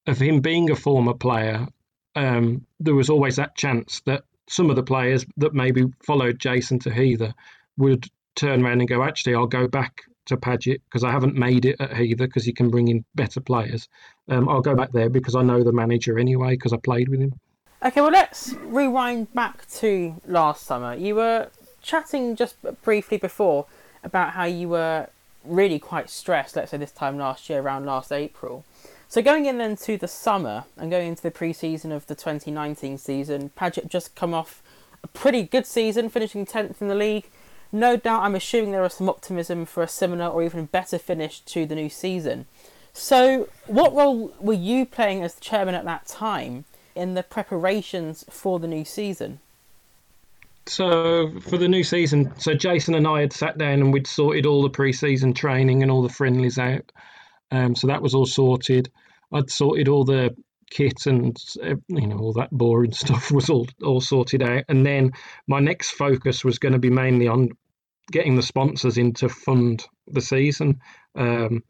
[0.07, 1.67] of him being a former player,
[2.15, 6.79] um, there was always that chance that some of the players that maybe followed Jason
[6.81, 7.35] to Heather
[7.77, 11.65] would turn around and go, actually, I'll go back to Paget because I haven't made
[11.65, 13.89] it at Heather because he can bring in better players.
[14.29, 17.21] Um, I'll go back there because I know the manager anyway because I played with
[17.21, 17.39] him.
[17.85, 20.95] Okay, well, let's rewind back to last summer.
[20.95, 21.49] You were
[21.83, 23.67] chatting just briefly before
[24.03, 25.09] about how you were
[25.45, 28.65] really quite stressed, let's say this time last year, around last April.
[29.09, 32.99] So going in then to the summer and going into the pre-season of the 2019
[32.99, 34.63] season, Paget just come off
[35.03, 37.29] a pretty good season, finishing 10th in the league.
[37.71, 41.41] No doubt, I'm assuming there was some optimism for a similar or even better finish
[41.41, 42.47] to the new season.
[42.93, 46.65] So, what role were you playing as chairman at that time
[46.95, 49.41] in the preparations for the new season?
[50.67, 54.47] So for the new season, so Jason and I had sat down and we'd sorted
[54.47, 56.91] all the pre-season training and all the friendlies out.
[57.55, 58.91] Um, so that was all sorted.
[59.33, 60.35] I'd sorted all the
[60.71, 61.39] kit and
[61.89, 64.65] you know all that boring stuff was all all sorted out.
[64.69, 65.13] And then
[65.47, 67.51] my next focus was going to be mainly on
[68.11, 70.81] getting the sponsors in to fund the season.
[71.15, 71.63] Um,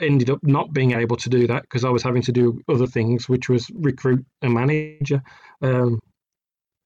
[0.00, 2.86] ended up not being able to do that because I was having to do other
[2.86, 5.22] things, which was recruit a manager.
[5.60, 6.00] Um,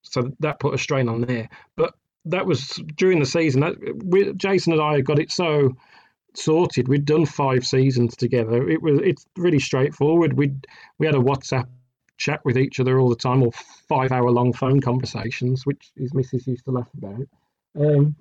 [0.02, 1.48] so that put a strain on there.
[1.76, 3.60] But that was during the season.
[3.60, 5.76] That, we, Jason and I got it so
[6.34, 6.88] sorted.
[6.88, 8.68] We'd done five seasons together.
[8.68, 10.34] It was it's really straightforward.
[10.34, 10.52] We
[10.98, 11.66] we had a WhatsApp
[12.18, 13.52] chat with each other all the time, or
[13.88, 17.26] five hour long phone conversations, which his missus used to laugh about.
[17.78, 18.16] Um,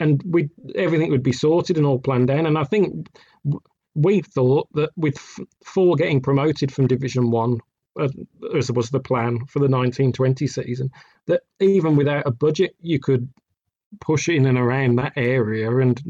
[0.00, 2.46] and we everything would be sorted and all planned out.
[2.46, 3.08] And I think
[3.94, 5.18] we thought that with
[5.64, 7.60] four getting promoted from Division One,
[7.98, 8.08] uh,
[8.56, 10.90] as was the plan for the 1920 season,
[11.26, 13.28] that even without a budget, you could
[14.00, 16.00] push in and around that area and.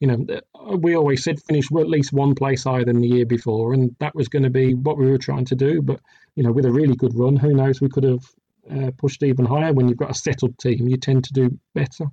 [0.00, 0.40] You know,
[0.76, 4.14] we always said finish at least one place higher than the year before, and that
[4.14, 5.82] was going to be what we were trying to do.
[5.82, 6.00] But
[6.34, 7.80] you know, with a really good run, who knows?
[7.80, 8.24] We could have
[8.70, 9.72] uh, pushed even higher.
[9.72, 12.06] When you've got a settled team, you tend to do better.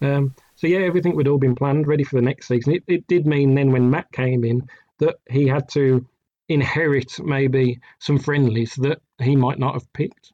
[0.00, 2.74] Um, so yeah, everything would all been planned, ready for the next season.
[2.74, 6.06] It, it did mean then when Matt came in that he had to
[6.48, 10.32] inherit maybe some friendlies that he might not have picked.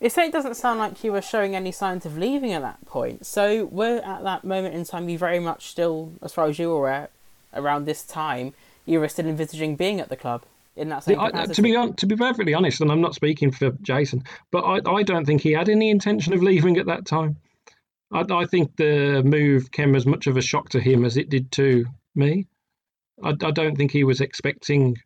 [0.00, 3.26] It certainly doesn't sound like you were showing any signs of leaving at that point.
[3.26, 5.08] So we're at that moment in time.
[5.08, 7.10] You very much still, as far as you were aware,
[7.52, 8.54] around this time,
[8.86, 10.42] you were still envisaging being at the club
[10.76, 13.50] in that same I, to be on, to be perfectly honest, and I'm not speaking
[13.50, 17.04] for Jason, but I, I don't think he had any intention of leaving at that
[17.04, 17.36] time.
[18.12, 21.28] I, I think the move came as much of a shock to him as it
[21.28, 21.84] did to
[22.14, 22.46] me.
[23.22, 24.96] I, I don't think he was expecting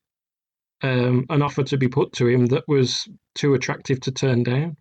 [0.83, 4.77] um, an offer to be put to him that was too attractive to turn down.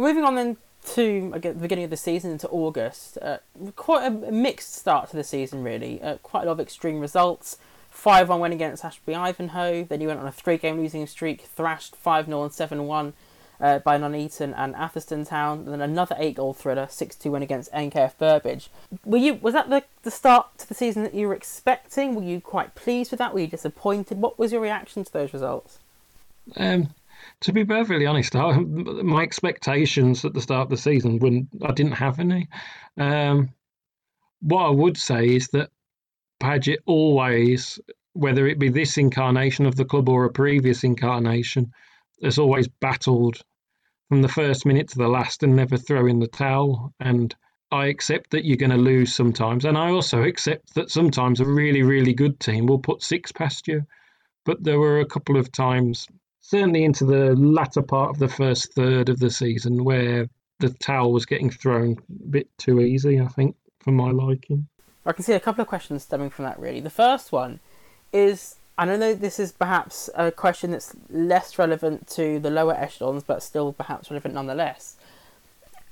[0.00, 0.56] Moving on then
[0.94, 3.38] to again, the beginning of the season into August, uh,
[3.76, 6.00] quite a mixed start to the season, really.
[6.00, 7.58] Uh, quite a lot of extreme results.
[7.90, 11.42] 5 1 win against Ashby Ivanhoe, then you went on a three game losing streak,
[11.42, 13.12] thrashed 5 0 and 7 1
[13.60, 17.42] uh, by Nuneaton and Atherstone Town, and then another eight goal thriller, six two win
[17.42, 18.70] against NKF Burbage.
[19.04, 22.14] Were you was that the, the start to the season that you were expecting?
[22.14, 23.34] Were you quite pleased with that?
[23.34, 24.18] Were you disappointed?
[24.18, 25.78] What was your reaction to those results?
[26.56, 26.94] Um,
[27.42, 31.92] to be perfectly honest, I, my expectations at the start of the season I didn't
[31.92, 32.48] have any.
[32.98, 33.50] Um,
[34.40, 35.70] what I would say is that
[36.38, 37.78] Paget always,
[38.14, 41.72] whether it be this incarnation of the club or a previous incarnation,
[42.22, 43.42] has always battled
[44.08, 46.92] from the first minute to the last and never throw in the towel.
[47.00, 47.34] And
[47.70, 49.64] I accept that you're going to lose sometimes.
[49.64, 53.68] And I also accept that sometimes a really, really good team will put six past
[53.68, 53.82] you.
[54.44, 56.08] But there were a couple of times,
[56.40, 61.12] certainly into the latter part of the first third of the season, where the towel
[61.12, 64.68] was getting thrown a bit too easy, I think, for my liking.
[65.06, 66.80] I can see a couple of questions stemming from that, really.
[66.80, 67.60] The first one
[68.12, 72.74] is I don't know this is perhaps a question that's less relevant to the lower
[72.74, 74.96] echelons, but still perhaps relevant nonetheless.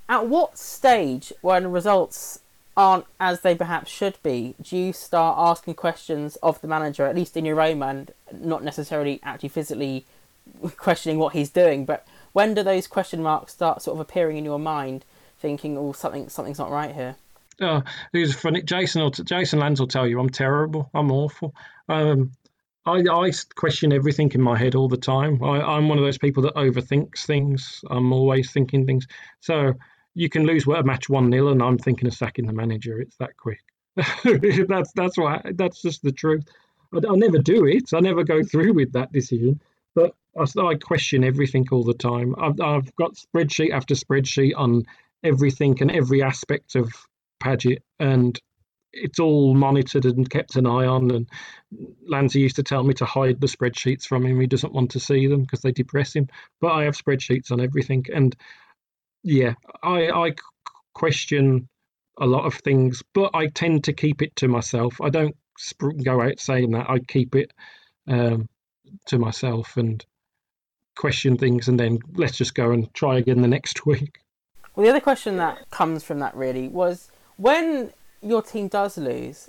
[0.08, 2.40] At what stage, when results
[2.78, 7.14] aren't as they perhaps should be, do you start asking questions of the manager, at
[7.14, 10.06] least in your own mind, not necessarily actually physically
[10.76, 14.44] questioning what he's doing, but when do those question marks start sort of appearing in
[14.44, 15.04] your mind,
[15.38, 17.16] thinking, "Oh, something, something's not right here"?
[17.60, 17.82] Oh,
[18.12, 18.62] it's funny.
[18.62, 20.90] Jason will, Jason Lands will tell you I'm terrible.
[20.94, 21.54] I'm awful.
[21.88, 22.30] Um,
[22.86, 25.42] I, I question everything in my head all the time.
[25.42, 27.84] I, I'm one of those people that overthinks things.
[27.90, 29.06] I'm always thinking things.
[29.40, 29.74] So
[30.14, 33.00] you can lose a match one 0 and I'm thinking of sacking the manager.
[33.00, 33.60] It's that quick.
[34.68, 36.44] that's that's why that's just the truth.
[36.94, 37.92] I, I never do it.
[37.92, 39.60] I never go through with that decision.
[39.98, 42.34] But I, I question everything all the time.
[42.38, 44.84] I've, I've got spreadsheet after spreadsheet on
[45.24, 46.92] everything and every aspect of
[47.40, 48.38] Paget, and
[48.92, 51.10] it's all monitored and kept an eye on.
[51.10, 51.28] And
[52.06, 54.40] Landsy used to tell me to hide the spreadsheets from him.
[54.40, 56.28] He doesn't want to see them because they depress him.
[56.60, 58.36] But I have spreadsheets on everything, and
[59.24, 60.34] yeah, I I
[60.94, 61.68] question
[62.20, 65.00] a lot of things, but I tend to keep it to myself.
[65.00, 65.36] I don't
[66.04, 66.88] go out saying that.
[66.88, 67.52] I keep it
[68.06, 68.48] um,
[69.06, 70.04] to myself and
[70.96, 74.20] question things, and then let's just go and try again the next week.
[74.74, 79.48] Well, the other question that comes from that really was when your team does lose,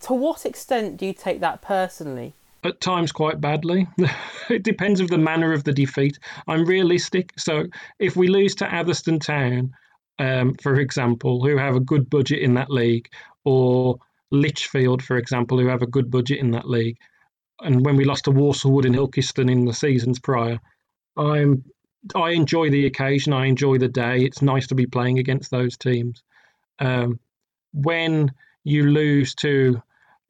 [0.00, 2.32] to what extent do you take that personally?
[2.64, 3.88] At times, quite badly.
[4.48, 6.18] it depends of the manner of the defeat.
[6.46, 7.32] I'm realistic.
[7.36, 7.66] So,
[7.98, 9.74] if we lose to Atherstone Town,
[10.20, 13.08] um, for example, who have a good budget in that league,
[13.44, 13.98] or
[14.30, 16.98] Lichfield, for example, who have a good budget in that league,
[17.62, 20.60] and when we lost to Walsall Wood and Ilkeston in the seasons prior,
[21.16, 21.64] I'm
[22.14, 23.32] I enjoy the occasion.
[23.32, 24.20] I enjoy the day.
[24.20, 26.22] It's nice to be playing against those teams.
[26.78, 27.20] Um,
[27.72, 28.32] when
[28.64, 29.80] you lose to,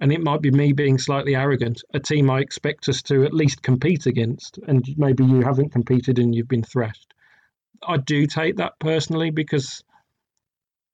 [0.01, 3.33] and it might be me being slightly arrogant, a team I expect us to at
[3.33, 7.15] least compete against, and maybe you haven't competed and you've been thrashed.
[7.87, 9.83] I do take that personally because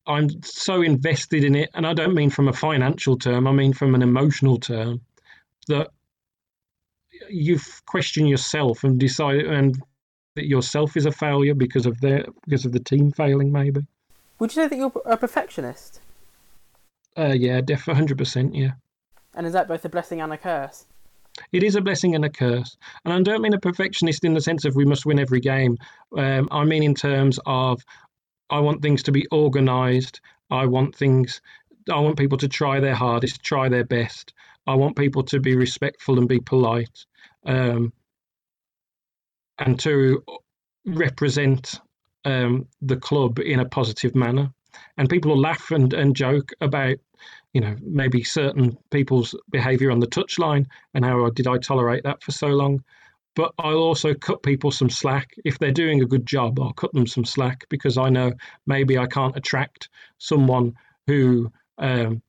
[0.07, 3.46] I'm so invested in it, and I don't mean from a financial term.
[3.46, 5.01] I mean from an emotional term
[5.66, 5.88] that
[7.28, 9.81] you've questioned yourself and decided and
[10.35, 13.52] that yourself is a failure because of their because of the team failing.
[13.52, 13.81] Maybe.
[14.38, 16.00] Would you say that you're a perfectionist?
[17.16, 18.54] Uh, yeah, def hundred percent.
[18.54, 18.72] Yeah.
[19.35, 20.87] And is that both a blessing and a curse?
[21.52, 22.76] It is a blessing and a curse.
[23.04, 25.78] And I don't mean a perfectionist in the sense of we must win every game.
[26.16, 27.83] Um, I mean in terms of
[28.50, 30.20] I want things to be organised.
[30.50, 31.40] I want things.
[31.90, 34.33] I want people to try their hardest, try their best.
[34.66, 37.07] I want people to be respectful and be polite,
[37.46, 37.92] um,
[39.59, 40.22] and to
[40.87, 41.81] represent
[42.24, 44.53] um, the club in a positive manner.
[44.96, 46.96] And people will laugh and, and joke about,
[47.53, 52.22] you know, maybe certain people's behaviour on the touchline and how did I tolerate that
[52.22, 52.83] for so long
[53.38, 55.33] but I'll also cut people some slack.
[55.44, 58.33] If they're doing a good job, I'll cut them some slack because I know
[58.66, 60.74] maybe I can't attract someone
[61.07, 62.20] who um,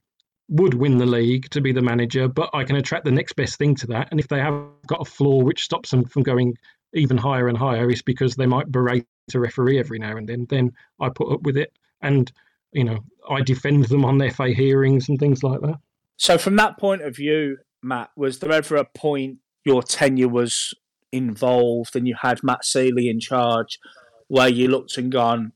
[0.49, 3.57] would win the league to be the manager, but I can attract the next best
[3.57, 4.07] thing to that.
[4.11, 6.57] And if they have got a flaw which stops them from going
[6.93, 10.47] even higher and higher, it's because they might berate a referee every now and then.
[10.49, 12.31] Then I put up with it, and
[12.71, 15.75] you know I defend them on their FA hearings and things like that.
[16.17, 20.73] So, from that point of view, Matt, was there ever a point your tenure was
[21.11, 23.79] involved and you had Matt Sealey in charge,
[24.27, 25.53] where you looked and gone,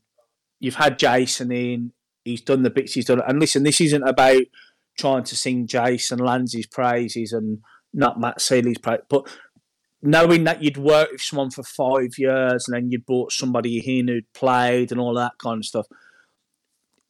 [0.60, 1.92] you've had Jason in,
[2.24, 3.22] he's done the bits he's done.
[3.26, 4.42] And listen, this isn't about
[4.98, 7.58] trying to sing Jason Lands's praises and
[7.92, 9.26] not Matt Sealey's praise, but
[10.02, 14.08] knowing that you'd worked with someone for five years and then you'd brought somebody in
[14.08, 15.86] who'd played and all that kind of stuff.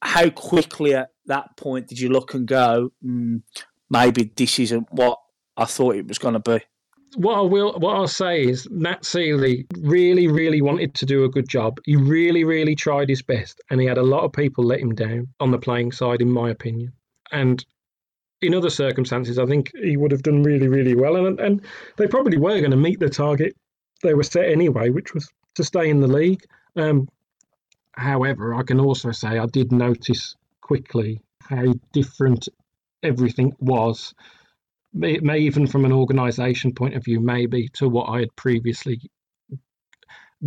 [0.01, 3.41] How quickly at that point did you look and go, mm,
[3.89, 5.19] maybe this isn't what
[5.57, 6.63] I thought it was going to be?
[7.15, 11.29] what I will, what I'll say is Matt Sealey really, really wanted to do a
[11.29, 11.79] good job.
[11.85, 14.93] He really, really tried his best, and he had a lot of people let him
[14.93, 16.93] down on the playing side, in my opinion.
[17.31, 17.65] And
[18.45, 21.15] in other circumstances, I think he would have done really, really well.
[21.15, 21.61] And and
[21.97, 23.55] they probably were going to meet the target
[24.03, 26.43] they were set anyway, which was to stay in the league.
[26.75, 27.07] Um,
[27.93, 32.47] however, I can also say I did notice quickly how different
[33.03, 34.13] everything was
[34.93, 38.99] may, may even from an organisation point of view, maybe to what I had previously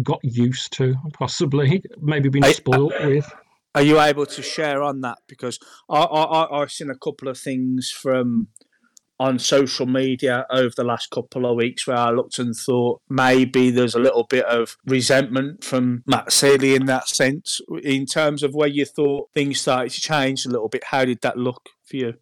[0.02, 3.30] got used to, possibly, maybe been spoilt with.
[3.78, 5.18] Are you able to share on that?
[5.28, 8.48] Because I, I, I've seen a couple of things from
[9.20, 13.70] on social media over the last couple of weeks where I looked and thought maybe
[13.70, 17.60] there's a little bit of resentment from Matt Sealey in that sense.
[17.84, 21.20] In terms of where you thought things started to change a little bit, how did
[21.22, 22.14] that look for you?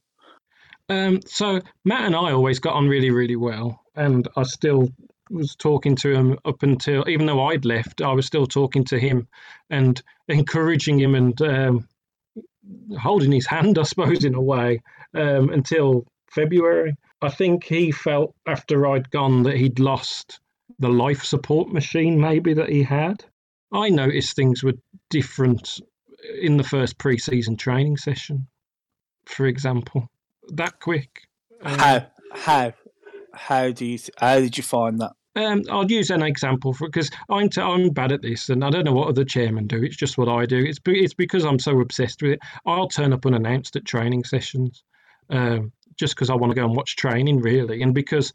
[0.90, 4.90] Um, so Matt and I always got on really, really well, and I still
[5.30, 8.98] was talking to him up until, even though I'd left, I was still talking to
[8.98, 9.28] him
[9.70, 11.88] and encouraging him and um,
[12.98, 14.82] holding his hand, I suppose, in a way,
[15.14, 16.96] um, until February.
[17.22, 20.40] I think he felt after I'd gone that he'd lost
[20.78, 23.24] the life support machine, maybe that he had.
[23.72, 24.74] I noticed things were
[25.10, 25.80] different
[26.40, 28.46] in the first pre-season training session,
[29.24, 30.10] for example
[30.52, 31.28] that quick.
[31.62, 32.72] Um, how how
[33.36, 35.12] how do you how did you find that?
[35.36, 38.70] Um, I'll use an example for because I'm t- I'm bad at this, and I
[38.70, 39.82] don't know what other chairmen do.
[39.82, 40.56] It's just what I do.
[40.56, 42.40] It's be- it's because I'm so obsessed with it.
[42.64, 44.82] I'll turn up unannounced at training sessions,
[45.28, 48.32] um, just because I want to go and watch training, really, and because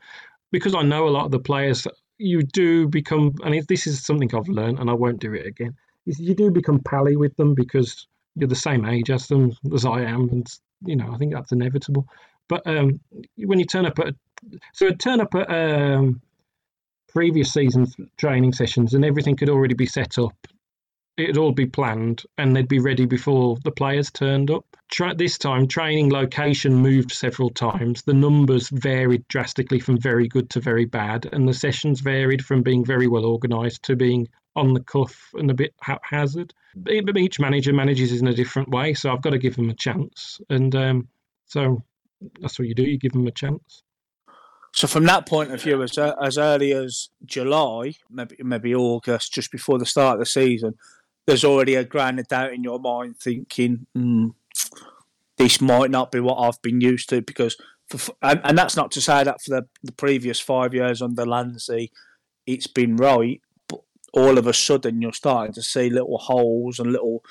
[0.52, 1.88] because I know a lot of the players.
[2.24, 5.76] You do become, and this is something I've learned, and I won't do it again.
[6.06, 10.02] You do become pally with them because you're the same age as them as I
[10.02, 10.48] am, and
[10.86, 12.08] you know, I think that's inevitable.
[12.48, 13.00] But um,
[13.38, 14.14] when you turn up at,
[14.74, 16.22] so I'd turn up at um,
[17.10, 20.36] previous season training sessions and everything could already be set up.
[21.18, 24.66] It'd all be planned and they'd be ready before the players turned up.
[24.92, 28.02] Tra- this time, training location moved several times.
[28.02, 32.62] The numbers varied drastically from very good to very bad, and the sessions varied from
[32.62, 36.54] being very well organised to being on the cuff and a bit haphazard.
[36.90, 40.42] Each manager manages in a different way, so I've got to give them a chance.
[40.50, 41.08] And um,
[41.46, 41.82] so
[42.42, 43.84] that's what you do, you give them a chance.
[44.74, 49.52] So from that point of view, as as early as July, maybe maybe August, just
[49.52, 50.76] before the start of the season,
[51.26, 54.34] there's already a grain of doubt in your mind, thinking mm,
[55.38, 57.22] this might not be what I've been used to.
[57.22, 57.58] Because,
[57.90, 61.26] for, and, and that's not to say that for the, the previous five years under
[61.26, 61.92] Landsy,
[62.46, 63.82] it's been right but
[64.14, 67.24] all of a sudden you're starting to see little holes and little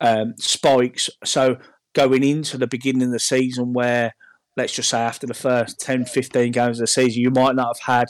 [0.00, 1.08] um, spikes.
[1.24, 1.58] So
[1.92, 4.14] going into the beginning of the season where
[4.56, 7.76] let's just say after the first 10, 15 games of the season, you might not
[7.76, 8.06] have had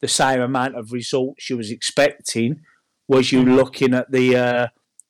[0.00, 2.60] the same amount of results you was expecting.
[3.08, 3.54] Was you mm-hmm.
[3.54, 4.66] looking at the uh,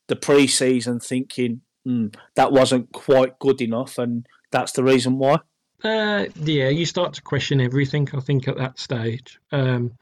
[0.09, 5.39] the pre-season thinking mm, that wasn't quite good enough, and that's the reason why?
[5.85, 8.09] Uh, yeah, you start to question everything.
[8.15, 9.93] I think at that stage, um,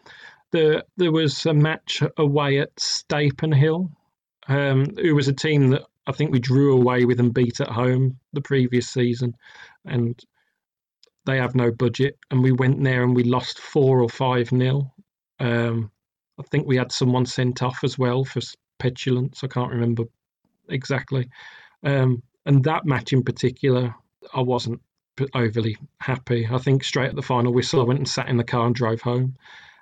[0.51, 3.91] the there was a match away at Stapenhill,
[4.49, 7.69] um, who was a team that I think we drew away with and beat at
[7.69, 9.37] home the previous season,
[9.85, 10.19] and
[11.31, 14.93] they have no budget, and we went there and we lost four or five nil.
[15.39, 15.91] Um,
[16.39, 18.41] I think we had someone sent off as well for
[18.79, 19.45] petulance.
[19.45, 20.05] I can't remember
[20.69, 21.29] exactly.
[21.85, 23.95] Um, and that match in particular,
[24.35, 24.81] I wasn't
[25.35, 26.49] overly happy.
[26.51, 28.75] I think straight at the final whistle, I went and sat in the car and
[28.75, 29.37] drove home.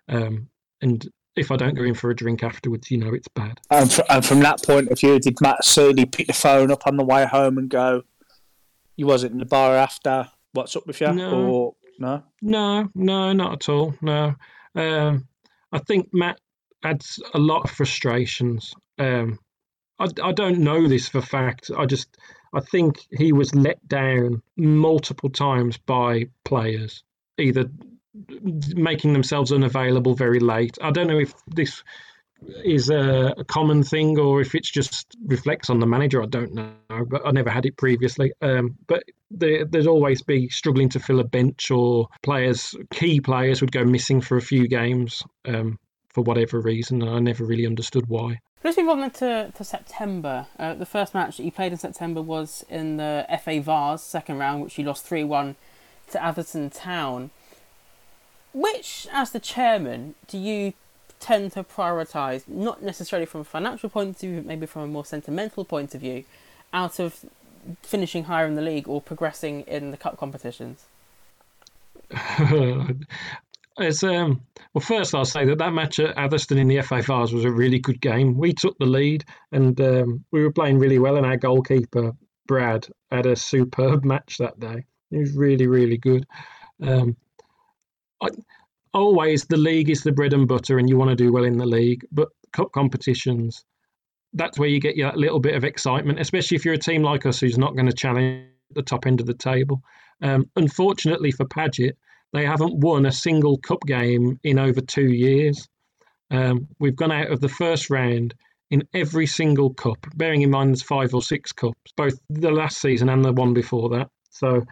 [0.08, 0.48] Um,
[0.82, 3.60] and if I don't go in for a drink afterwards, you know it's bad.
[3.70, 6.86] And, for, and from that point of view, did Matt Searley pick the phone up
[6.86, 8.02] on the way home and go,
[8.96, 10.28] "You wasn't in the bar after?
[10.52, 13.94] What's up with you?" No, or no, no, no, not at all.
[14.00, 14.34] No,
[14.74, 15.26] um,
[15.72, 16.40] I think Matt
[16.84, 18.74] adds a lot of frustrations.
[18.98, 19.38] Um,
[19.98, 21.70] I, I don't know this for fact.
[21.76, 22.16] I just
[22.52, 27.02] I think he was let down multiple times by players,
[27.38, 27.70] either
[28.74, 30.78] making themselves unavailable very late.
[30.82, 31.82] I don't know if this
[32.64, 36.22] is a, a, common thing or if it's just reflects on the manager.
[36.22, 36.70] I don't know,
[37.06, 38.32] but I never had it previously.
[38.40, 43.60] Um, but there, there's always be struggling to fill a bench or players, key players
[43.60, 45.78] would go missing for a few games um,
[46.08, 47.02] for whatever reason.
[47.02, 48.40] And I never really understood why.
[48.64, 50.46] Let's move on then to, to September.
[50.58, 54.38] Uh, the first match that you played in September was in the FA Vase second
[54.38, 55.56] round, which you lost 3 1
[56.10, 57.30] to Atherstone Town.
[58.52, 60.72] Which, as the chairman, do you
[61.20, 64.86] tend to prioritise, not necessarily from a financial point of view, but maybe from a
[64.86, 66.24] more sentimental point of view,
[66.72, 67.24] out of
[67.82, 70.84] finishing higher in the league or progressing in the cup competitions?
[73.78, 74.40] it's um
[74.72, 77.50] well first I'll say that that match at Atherstone in the FA Vase was a
[77.50, 78.36] really good game.
[78.38, 82.12] We took the lead and um, we were playing really well and our goalkeeper
[82.46, 84.84] Brad had a superb match that day.
[85.10, 86.26] He was really really good.
[86.82, 87.16] Um,
[88.22, 88.28] I,
[88.94, 91.58] always the league is the bread and butter, and you want to do well in
[91.58, 92.04] the league.
[92.12, 93.64] But cup competitions,
[94.32, 97.26] that's where you get that little bit of excitement, especially if you're a team like
[97.26, 99.82] us who's not going to challenge the top end of the table.
[100.22, 101.96] Um, unfortunately for Paget,
[102.32, 105.68] they haven't won a single cup game in over two years.
[106.30, 108.34] Um, we've gone out of the first round
[108.70, 112.80] in every single cup, bearing in mind there's five or six cups, both the last
[112.80, 114.10] season and the one before that.
[114.30, 114.62] So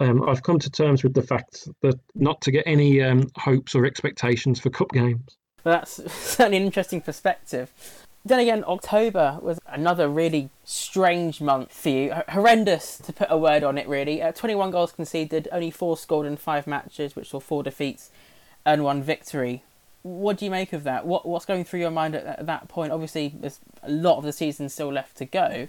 [0.00, 3.74] um, I've come to terms with the fact that not to get any um, hopes
[3.74, 5.36] or expectations for cup games.
[5.64, 7.72] Well, that's certainly an interesting perspective.
[8.24, 12.12] Then again, October was another really strange month for you.
[12.12, 14.20] H- horrendous, to put a word on it, really.
[14.20, 18.10] Uh, 21 goals conceded, only four scored in five matches, which saw four defeats
[18.64, 19.62] and one victory.
[20.02, 21.06] What do you make of that?
[21.06, 22.92] What What's going through your mind at, at that point?
[22.92, 25.68] Obviously, there's a lot of the season still left to go,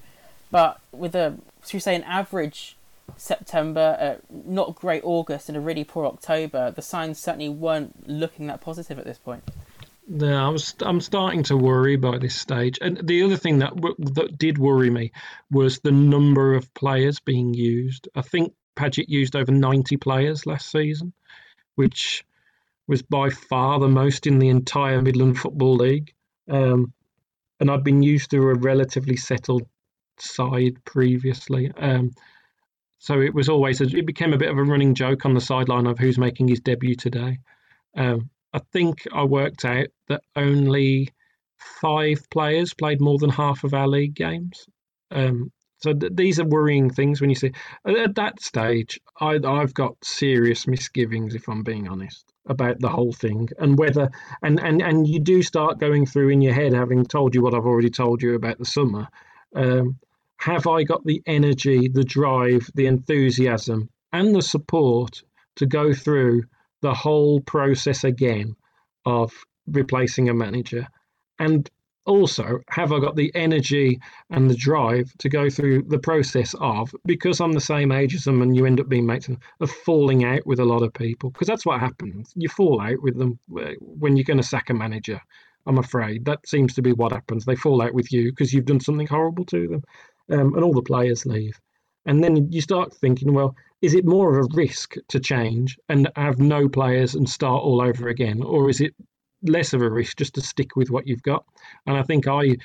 [0.51, 2.76] but with a, should we say, an average
[3.15, 8.47] September, uh, not great August, and a really poor October, the signs certainly weren't looking
[8.47, 9.43] that positive at this point.
[10.09, 10.73] Yeah, I was.
[10.81, 12.79] I'm starting to worry by this stage.
[12.81, 13.73] And the other thing that
[14.15, 15.11] that did worry me
[15.51, 18.07] was the number of players being used.
[18.15, 21.11] I think Paget used over 90 players last season,
[21.75, 22.23] which
[22.87, 26.13] was by far the most in the entire Midland Football League.
[26.49, 26.93] Um,
[27.59, 29.67] and I'd been used to a relatively settled
[30.19, 31.71] side previously.
[31.75, 32.11] Um,
[32.99, 35.41] so it was always a, it became a bit of a running joke on the
[35.41, 37.39] sideline of who's making his debut today.
[37.95, 41.09] Um, I think I worked out that only
[41.81, 44.65] five players played more than half of our league games.
[45.11, 47.51] Um, so th- these are worrying things when you see
[47.85, 48.99] at that stage.
[49.19, 54.09] I, I've got serious misgivings, if I'm being honest, about the whole thing and whether
[54.41, 57.53] and and and you do start going through in your head, having told you what
[57.53, 59.07] I've already told you about the summer.
[59.55, 59.99] Um,
[60.37, 65.23] have I got the energy, the drive, the enthusiasm, and the support
[65.55, 66.43] to go through
[66.81, 68.55] the whole process again
[69.05, 69.33] of
[69.65, 70.87] replacing a manager?
[71.39, 71.69] And
[72.05, 76.95] also, have I got the energy and the drive to go through the process of,
[77.05, 79.29] because I'm the same age as them and you end up being mates,
[79.59, 81.31] of falling out with a lot of people?
[81.31, 82.31] Because that's what happens.
[82.35, 85.19] You fall out with them uh, when you're going to sack a manager.
[85.65, 87.43] I'm afraid that seems to be what happens.
[87.43, 89.83] They fall out with you because you've done something horrible to them
[90.31, 91.59] um, and all the players leave.
[92.05, 96.09] And then you start thinking, well, is it more of a risk to change and
[96.15, 98.93] have no players and start all over again, or is it
[99.43, 101.45] less of a risk just to stick with what you've got.
[101.85, 102.57] And I think I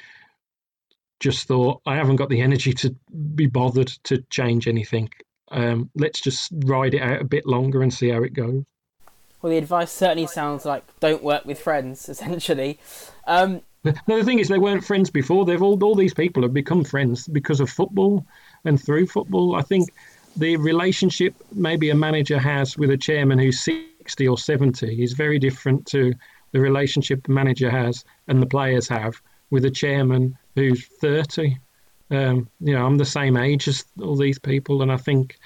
[1.21, 2.95] just thought I haven't got the energy to
[3.35, 5.09] be bothered to change anything.
[5.51, 8.65] Um, let's just ride it out a bit longer and see how it goes.
[9.41, 12.79] Well, the advice certainly sounds like don't work with friends, essentially.
[13.27, 15.45] Um, no, the thing is, they weren't friends before.
[15.45, 18.25] They've all all these people have become friends because of football
[18.65, 19.57] and through football.
[19.57, 19.91] I think
[20.37, 25.39] the relationship maybe a manager has with a chairman who's sixty or seventy is very
[25.39, 26.15] different to
[26.53, 29.21] the relationship the manager has and the players have
[29.51, 31.59] with a chairman who's thirty.
[32.11, 35.39] Um, you know, I'm the same age as all these people, and I think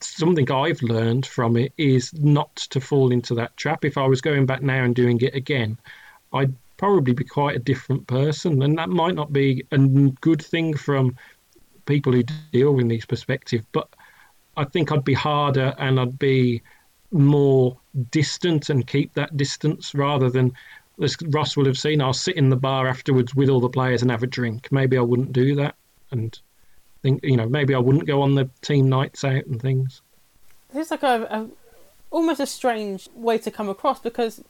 [0.00, 3.84] something I've learned from it is not to fall into that trap.
[3.84, 5.78] If I was going back now and doing it again,
[6.32, 10.76] I'd probably be quite a different person, and that might not be a good thing
[10.76, 11.16] from
[11.86, 13.64] people who deal with these perspectives.
[13.72, 13.88] But
[14.56, 16.62] I think I'd be harder and I'd be
[17.10, 17.76] more
[18.10, 20.52] distant and keep that distance rather than
[21.02, 24.02] as Ross will have seen, I'll sit in the bar afterwards with all the players
[24.02, 24.70] and have a drink.
[24.70, 25.74] Maybe I wouldn't do that,
[26.12, 26.38] and
[27.02, 30.02] think you know maybe I wouldn't go on the team nights out and things.
[30.72, 31.48] It's like a, a
[32.10, 34.42] almost a strange way to come across because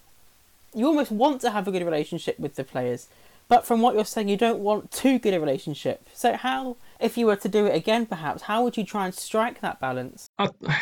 [0.75, 3.09] you almost want to have a good relationship with the players,
[3.49, 6.09] but from what you're saying, you don't want too good a relationship.
[6.15, 9.15] So how, if you were to do it again, perhaps, how would you try and
[9.15, 10.31] strike that balance?
[10.39, 10.49] I,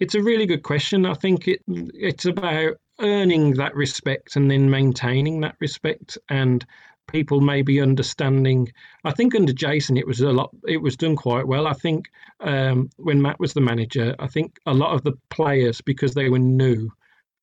[0.00, 1.06] it's a really good question.
[1.06, 6.66] I think it it's about earning that respect and then maintaining that respect and
[7.10, 8.70] people maybe understanding.
[9.04, 10.50] I think under Jason, it was a lot.
[10.68, 11.66] It was done quite well.
[11.66, 15.80] I think um, when Matt was the manager, I think a lot of the players
[15.80, 16.90] because they were new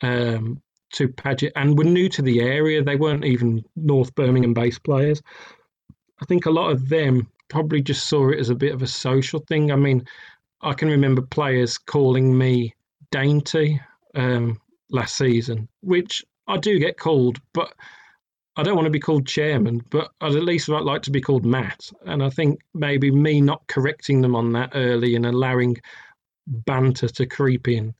[0.02, 0.62] um,
[0.94, 2.84] to Paget and were new to the area.
[2.84, 5.22] They weren't even North Birmingham based players.
[6.22, 8.88] I think a lot of them probably just saw it as a bit of a
[8.88, 9.72] social thing.
[9.72, 10.06] I mean,
[10.62, 12.74] I can remember players calling me
[13.12, 13.80] dainty
[14.16, 14.60] um,
[14.90, 17.74] last season, which I do get called, but
[18.56, 21.46] I don't want to be called chairman, but I'd at least like to be called
[21.46, 21.92] Matt.
[22.06, 25.78] And I think maybe me not correcting them on that early and allowing
[26.48, 27.94] banter to creep in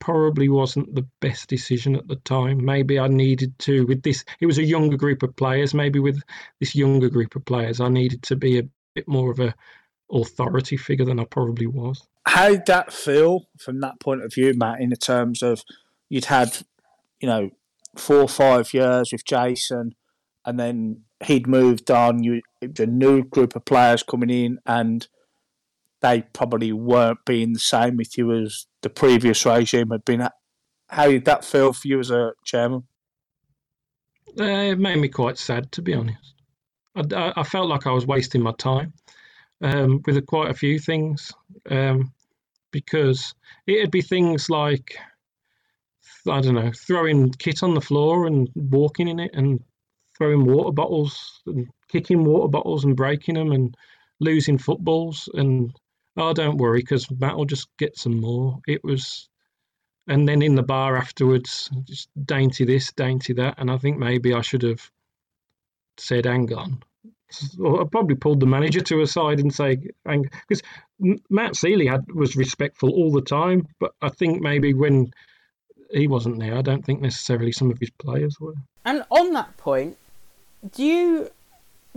[0.00, 2.64] probably wasn't the best decision at the time.
[2.64, 5.74] Maybe I needed to, with this, it was a younger group of players.
[5.74, 6.22] Maybe with
[6.60, 9.54] this younger group of players, I needed to be a bit more of a
[10.10, 12.06] authority figure than I probably was.
[12.26, 15.62] How did that feel from that point of view, Matt, in the terms of
[16.08, 16.58] you'd had,
[17.20, 17.50] you know,
[17.96, 19.94] four or five years with Jason,
[20.44, 22.22] and then he'd moved on.
[22.22, 25.06] You, the new group of players coming in, and
[26.00, 30.22] they probably weren't being the same with you as the previous regime had been.
[30.22, 30.32] At.
[30.88, 32.84] How did that feel for you as a chairman?
[34.38, 36.34] Uh, it made me quite sad, to be honest.
[36.96, 38.92] I, I felt like I was wasting my time
[39.60, 41.32] um, with quite a few things
[41.70, 42.12] um,
[42.70, 43.34] because
[43.66, 44.96] it'd be things like
[46.28, 49.62] I don't know, throwing kit on the floor and walking in it and
[50.16, 53.74] throwing water bottles and kicking water bottles and breaking them and
[54.20, 55.72] losing footballs and
[56.18, 58.58] oh don't worry because Matt will just get some more.
[58.66, 59.28] It was
[60.06, 64.32] and then in the bar afterwards, just dainty this, dainty that, and I think maybe
[64.32, 64.90] I should have
[65.96, 66.82] said, "Hang on."
[67.30, 70.62] I probably pulled the manager to a side and say, because
[71.28, 75.12] Matt Seeley had was respectful all the time, but I think maybe when
[75.90, 76.56] he wasn't there.
[76.56, 78.54] I don't think necessarily some of his players were.
[78.84, 79.96] And on that point,
[80.74, 81.30] do you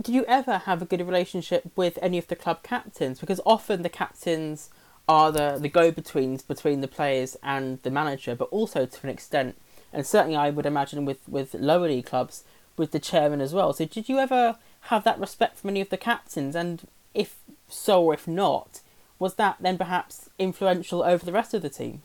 [0.02, 3.20] do you ever have a good relationship with any of the club captains?
[3.20, 4.70] Because often the captains
[5.08, 9.08] are the, the go betweens between the players and the manager, but also to an
[9.08, 9.56] extent,
[9.92, 12.44] and certainly I would imagine with, with lower league clubs,
[12.76, 13.72] with the chairman as well.
[13.72, 16.56] So did you ever have that respect from any of the captains?
[16.56, 17.36] And if
[17.68, 18.80] so or if not,
[19.18, 22.02] was that then perhaps influential over the rest of the team?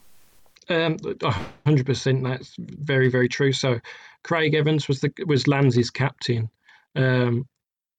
[0.69, 2.23] Um, 100%.
[2.23, 3.53] That's very, very true.
[3.53, 3.79] So,
[4.23, 6.49] Craig Evans was the was Lands's captain,
[6.95, 7.47] um,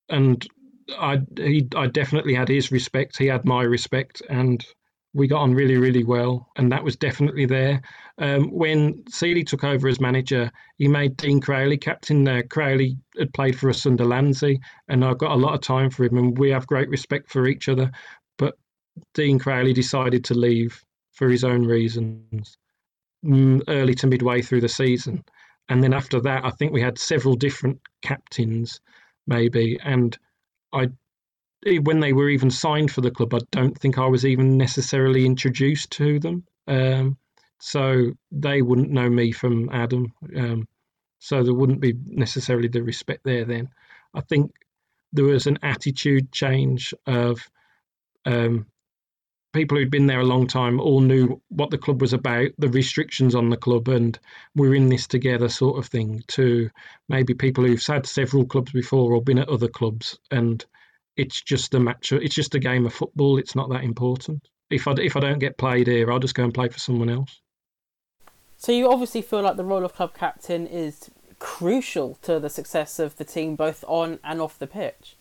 [0.09, 0.47] and
[0.99, 3.19] I he I definitely had his respect.
[3.19, 4.65] He had my respect, and
[5.15, 6.49] we got on really, really well.
[6.57, 7.81] And that was definitely there.
[8.19, 12.25] Um, when Seeley took over as manager, he made Dean Crowley captain.
[12.25, 15.91] There, Crowley had played for us under Landsy, and I've got a lot of time
[15.91, 17.91] for him, and we have great respect for each other.
[18.37, 18.57] But
[19.15, 20.83] Dean Crowley decided to leave
[21.13, 22.59] for his own reasons
[23.25, 25.25] mm, early to midway through the season.
[25.69, 28.81] And then after that, I think we had several different captains,
[29.29, 29.79] maybe.
[29.85, 30.19] And
[30.73, 30.89] I,
[31.83, 35.25] when they were even signed for the club, I don't think I was even necessarily
[35.25, 36.45] introduced to them.
[36.67, 37.17] Um,
[37.61, 40.13] so they wouldn't know me from Adam.
[40.37, 40.67] Um,
[41.19, 43.69] so there wouldn't be necessarily the respect there then.
[44.15, 44.53] I think
[45.13, 47.41] there was an attitude change of
[48.25, 48.67] um,
[49.53, 52.69] people who'd been there a long time all knew what the club was about, the
[52.69, 54.19] restrictions on the club, and
[54.55, 56.23] we're in this together sort of thing.
[56.29, 56.71] To
[57.09, 60.65] maybe people who've had several clubs before or been at other clubs, and
[61.17, 62.13] it's just a match.
[62.13, 63.39] It's just a game of football.
[63.39, 64.49] It's not that important.
[64.71, 67.11] If I if I don't get played here, I'll just go and play for someone
[67.11, 67.41] else.
[68.57, 72.99] So you obviously feel like the role of club captain is crucial to the success
[72.99, 75.18] of the team, both on and off the pitch.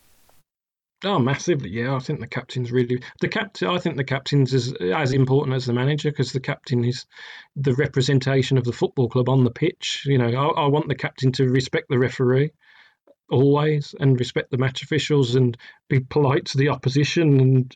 [1.03, 1.69] Oh, massively!
[1.69, 3.67] Yeah, I think the captain's really the captain.
[3.67, 7.05] I think the captain's as as important as the manager because the captain is
[7.55, 10.03] the representation of the football club on the pitch.
[10.05, 12.51] You know, I, I want the captain to respect the referee
[13.29, 15.57] always and respect the match officials and
[15.89, 17.75] be polite to the opposition and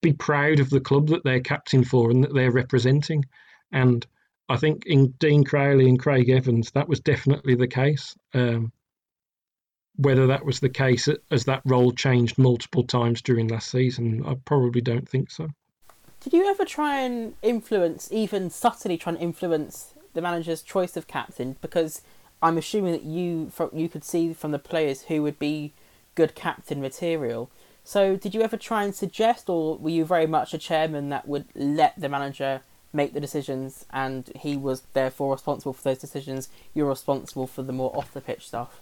[0.00, 3.24] be proud of the club that they're captain for and that they're representing.
[3.72, 4.06] And
[4.48, 8.16] I think in Dean Crowley and Craig Evans, that was definitely the case.
[8.32, 8.72] Um,
[9.98, 14.34] whether that was the case as that role changed multiple times during last season, I
[14.44, 15.48] probably don't think so.
[16.20, 21.06] Did you ever try and influence, even subtly try and influence the manager's choice of
[21.06, 21.56] captain?
[21.60, 22.02] Because
[22.42, 25.72] I'm assuming that you you could see from the players who would be
[26.14, 27.50] good captain material.
[27.84, 31.26] So did you ever try and suggest, or were you very much a chairman that
[31.26, 36.48] would let the manager make the decisions, and he was therefore responsible for those decisions.
[36.74, 38.80] You're responsible for the more off the pitch stuff.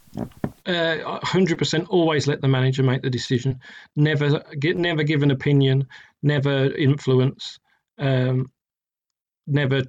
[0.64, 1.88] Uh, hundred percent.
[1.88, 3.60] Always let the manager make the decision.
[3.96, 5.86] Never get, never give an opinion.
[6.22, 7.58] Never influence.
[7.98, 8.50] Um,
[9.46, 9.82] never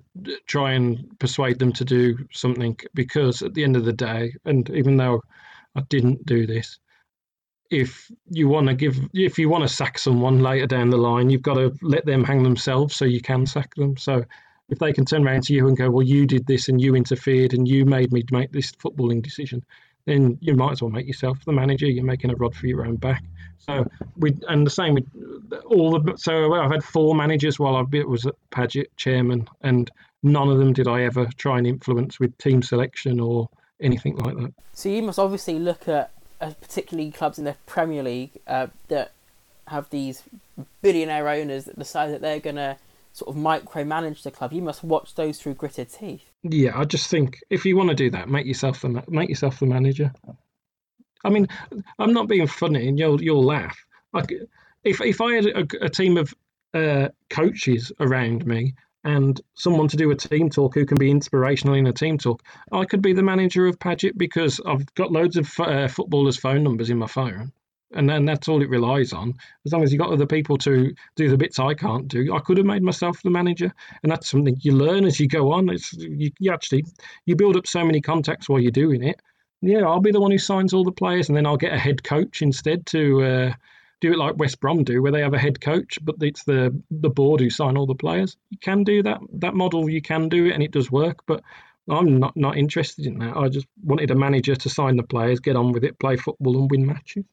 [0.45, 4.70] try and persuade them to do something because at the end of the day, and
[4.70, 5.22] even though
[5.76, 6.80] I didn't do this,
[7.70, 11.30] if you want to give if you want to sack someone later down the line
[11.30, 13.97] you've got to let them hang themselves so you can sack them.
[13.97, 14.24] So
[14.70, 16.95] if they can turn around to you and go well you did this and you
[16.95, 19.63] interfered and you made me make this footballing decision
[20.05, 21.86] then you might as well make yourself the manager.
[21.86, 23.24] You're making a rod for your own back.
[23.57, 25.05] So we and the same with
[25.65, 29.89] all the so i've had four managers while i was at paget chairman and
[30.24, 33.49] none of them did i ever try and influence with team selection or
[33.82, 34.53] anything like that.
[34.74, 36.11] So you must obviously look at
[36.42, 39.12] uh, particularly clubs in the Premier League uh, that
[39.68, 40.24] have these
[40.82, 42.78] billionaire owners that decide that they're going to
[43.14, 44.54] sort of micromanage the club.
[44.54, 46.24] You must watch those through gritted teeth.
[46.44, 49.60] Yeah, I just think if you want to do that, make yourself the make yourself
[49.60, 50.12] the manager.
[51.24, 51.48] I mean,
[52.00, 53.78] I'm not being funny, and you'll you'll laugh.
[54.14, 54.32] Like
[54.84, 56.34] if if I had a, a team of
[56.74, 58.76] uh, coaches around me
[59.08, 62.43] and someone to do a team talk who can be inspirational in a team talk.
[62.74, 66.62] I could be the manager of Paget because I've got loads of uh, footballers' phone
[66.62, 67.53] numbers in my phone,
[67.93, 69.34] and then that's all it relies on.
[69.66, 72.39] As long as you've got other people to do the bits I can't do, I
[72.39, 75.70] could have made myself the manager, and that's something you learn as you go on.
[75.70, 76.84] It's you, you actually
[77.26, 79.22] you build up so many contacts while you're doing it.
[79.62, 81.80] Yeah, I'll be the one who signs all the players, and then I'll get a
[81.80, 83.24] head coach instead to.
[83.24, 83.53] Uh,
[84.00, 86.80] do it like West Brom do, where they have a head coach, but it's the
[86.91, 88.38] the board who sign all the players.
[88.50, 89.89] You can do that that model.
[89.89, 91.20] You can do it, and it does work.
[91.26, 91.41] But
[91.89, 93.36] I'm not not interested in that.
[93.36, 96.58] I just wanted a manager to sign the players, get on with it, play football,
[96.58, 97.26] and win matches.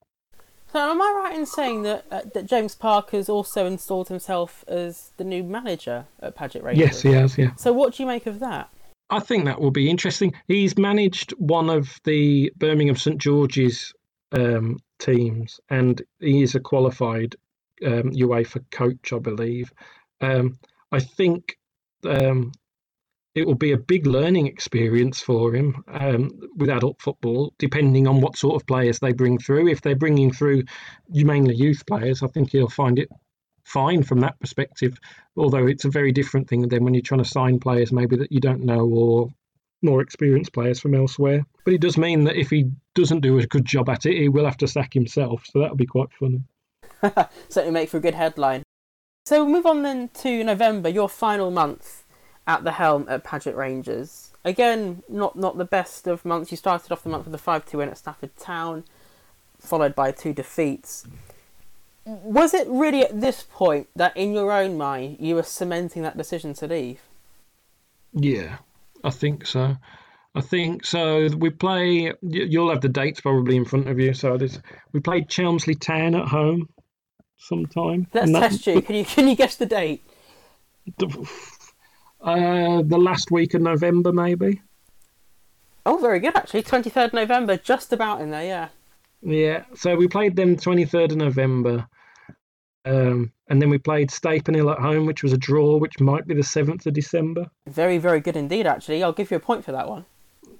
[0.73, 5.13] So am I right in saying that uh, that James Parker's also installed himself as
[5.19, 6.81] the new manager at Paget Rangers?
[6.81, 7.39] Yes, he has.
[7.39, 7.55] Yeah.
[7.57, 8.71] So what do you make of that?
[9.11, 10.35] I think that will be interesting.
[10.49, 13.93] He's managed one of the Birmingham St George's
[14.35, 17.37] um, teams, and he is a qualified
[17.85, 19.73] um, UEFA coach, I believe.
[20.21, 20.59] Um,
[20.93, 21.57] I think
[22.05, 22.53] um,
[23.35, 28.21] it will be a big learning experience for him um, with adult football, depending on
[28.21, 29.69] what sort of players they bring through.
[29.69, 30.65] If they're bringing through
[31.09, 33.09] mainly youth players, I think he'll find it
[33.65, 34.97] fine from that perspective.
[35.37, 38.31] Although it's a very different thing than when you're trying to sign players maybe that
[38.31, 39.29] you don't know or
[39.85, 41.45] more experienced players from elsewhere.
[41.65, 44.29] But it does mean that if he doesn't do a good job at it, he
[44.29, 45.45] will have to sack himself.
[45.47, 46.43] So that'll be quite funny.
[47.49, 48.63] Certainly make for a good headline.
[49.27, 52.05] So we'll move on then to November, your final month
[52.47, 54.33] at the helm at Paget Rangers.
[54.45, 56.51] Again, not not the best of months.
[56.51, 58.85] You started off the month with a 5 2 win at Stafford Town,
[59.59, 61.07] followed by two defeats.
[62.05, 66.19] Was it really at this point that, in your own mind, you were cementing that
[66.19, 67.01] decision to leave?
[68.13, 68.59] Yeah,
[69.05, 69.77] I think so.
[70.35, 71.29] I think so.
[71.37, 72.13] We play.
[72.23, 74.15] You'll have the dates probably in front of you.
[74.15, 74.59] So this,
[74.93, 76.69] we played Chelmsley Town at home
[77.37, 78.09] sometime.
[78.13, 78.83] Let's that, test you.
[78.83, 80.03] Can you can you guess the date?
[80.99, 81.07] The,
[82.21, 84.61] uh, the last week of November, maybe.
[85.87, 86.35] Oh, very good.
[86.35, 88.45] Actually, twenty third November, just about in there.
[88.45, 88.69] Yeah.
[89.23, 89.65] Yeah.
[89.75, 91.87] So we played them twenty third of November.
[92.85, 96.35] Um, and then we played Stapenhill at home, which was a draw, which might be
[96.35, 97.51] the 7th of December.
[97.67, 99.03] Very, very good indeed, actually.
[99.03, 100.05] I'll give you a point for that one.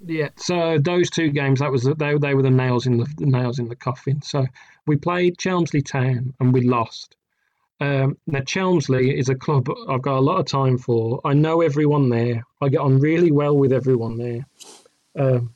[0.05, 3.25] Yeah, so those two games, that was they, they were the nails in the, the
[3.25, 4.21] nails in the coffin.
[4.21, 4.45] So
[4.85, 7.15] we played Chelmsley Town and we lost.
[7.81, 11.19] Um, now, Chelmsley is a club I've got a lot of time for.
[11.25, 12.43] I know everyone there.
[12.61, 14.45] I get on really well with everyone there.
[15.17, 15.53] Um,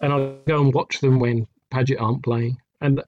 [0.00, 2.58] and I go and watch them when Paget aren't playing.
[2.80, 3.02] And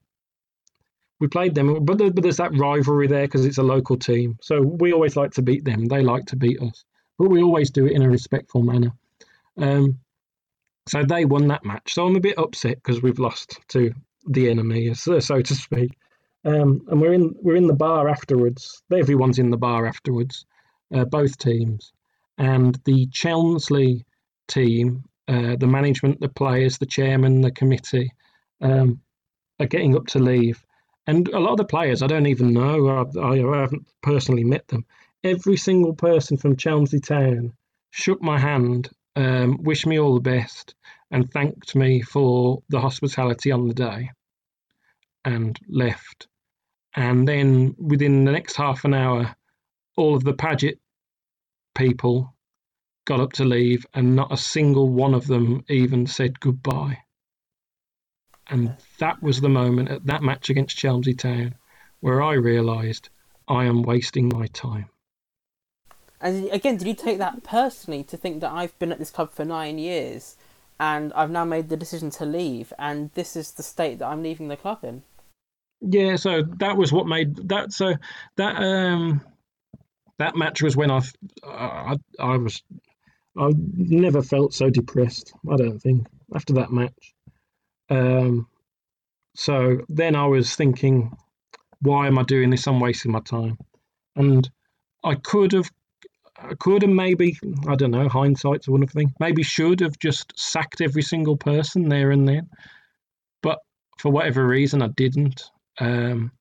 [1.20, 4.36] we played them, but, but there's that rivalry there because it's a local team.
[4.42, 5.86] So we always like to beat them.
[5.86, 6.84] They like to beat us,
[7.18, 8.92] but we always do it in a respectful manner.
[9.56, 9.98] Um,
[10.88, 11.94] so they won that match.
[11.94, 13.94] So I'm a bit upset because we've lost to
[14.26, 15.92] the enemy, so, so to speak.
[16.44, 18.82] Um, and we're in we're in the bar afterwards.
[18.92, 20.44] Everyone's in the bar afterwards,
[20.94, 21.92] uh, both teams,
[22.36, 24.04] and the Chelmsley
[24.46, 28.12] team, uh, the management, the players, the chairman, the committee,
[28.60, 29.00] um,
[29.58, 30.62] are getting up to leave,
[31.06, 32.88] and a lot of the players I don't even know.
[32.88, 34.84] I, I haven't personally met them.
[35.22, 37.52] Every single person from Chelmsley Town
[37.90, 40.74] shook my hand, um, wished me all the best,
[41.10, 44.10] and thanked me for the hospitality on the day,
[45.24, 46.28] and left
[46.94, 49.34] and then within the next half an hour,
[49.96, 50.78] all of the Paget
[51.74, 52.34] people
[53.04, 56.98] got up to leave, and not a single one of them even said goodbye.
[58.48, 61.54] And that was the moment at that match against Chelmsley Town
[62.00, 63.08] where I realised
[63.48, 64.90] I am wasting my time.
[66.20, 69.32] And again, did you take that personally to think that I've been at this club
[69.32, 70.36] for nine years
[70.78, 74.22] and I've now made the decision to leave, and this is the state that I'm
[74.22, 75.02] leaving the club in?
[75.80, 77.72] Yeah, so that was what made that.
[77.72, 77.94] So
[78.36, 79.20] that um
[80.18, 81.00] that match was when I
[81.46, 82.62] I, I was
[83.36, 85.32] I never felt so depressed.
[85.50, 87.14] I don't think after that match.
[87.90, 88.46] Um,
[89.34, 91.12] so then I was thinking,
[91.80, 92.66] why am I doing this?
[92.66, 93.58] I'm wasting my time,
[94.16, 94.48] and
[95.04, 95.70] I could have.
[96.36, 99.14] I could have maybe, I don't know, hindsight's a wonderful thing.
[99.20, 102.48] Maybe should have just sacked every single person there and then.
[103.40, 103.60] But
[103.98, 105.44] for whatever reason, I didn't.
[105.78, 106.32] Um,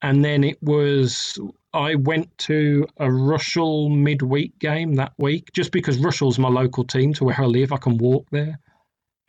[0.00, 1.38] and then it was
[1.74, 7.12] I went to a Rushall midweek game that week just because Rushall's my local team
[7.14, 7.72] to where I live.
[7.72, 8.58] I can walk there,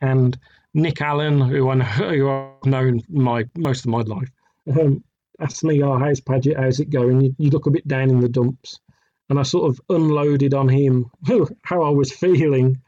[0.00, 0.38] and
[0.74, 4.30] Nick Allen, who I know, who I've known my most of my life,
[4.78, 5.02] um,
[5.40, 6.56] asked me, "Oh, how's Paget?
[6.56, 8.78] How's it going?" You, you look a bit down in the dumps,
[9.28, 11.10] and I sort of unloaded on him
[11.64, 12.80] how I was feeling,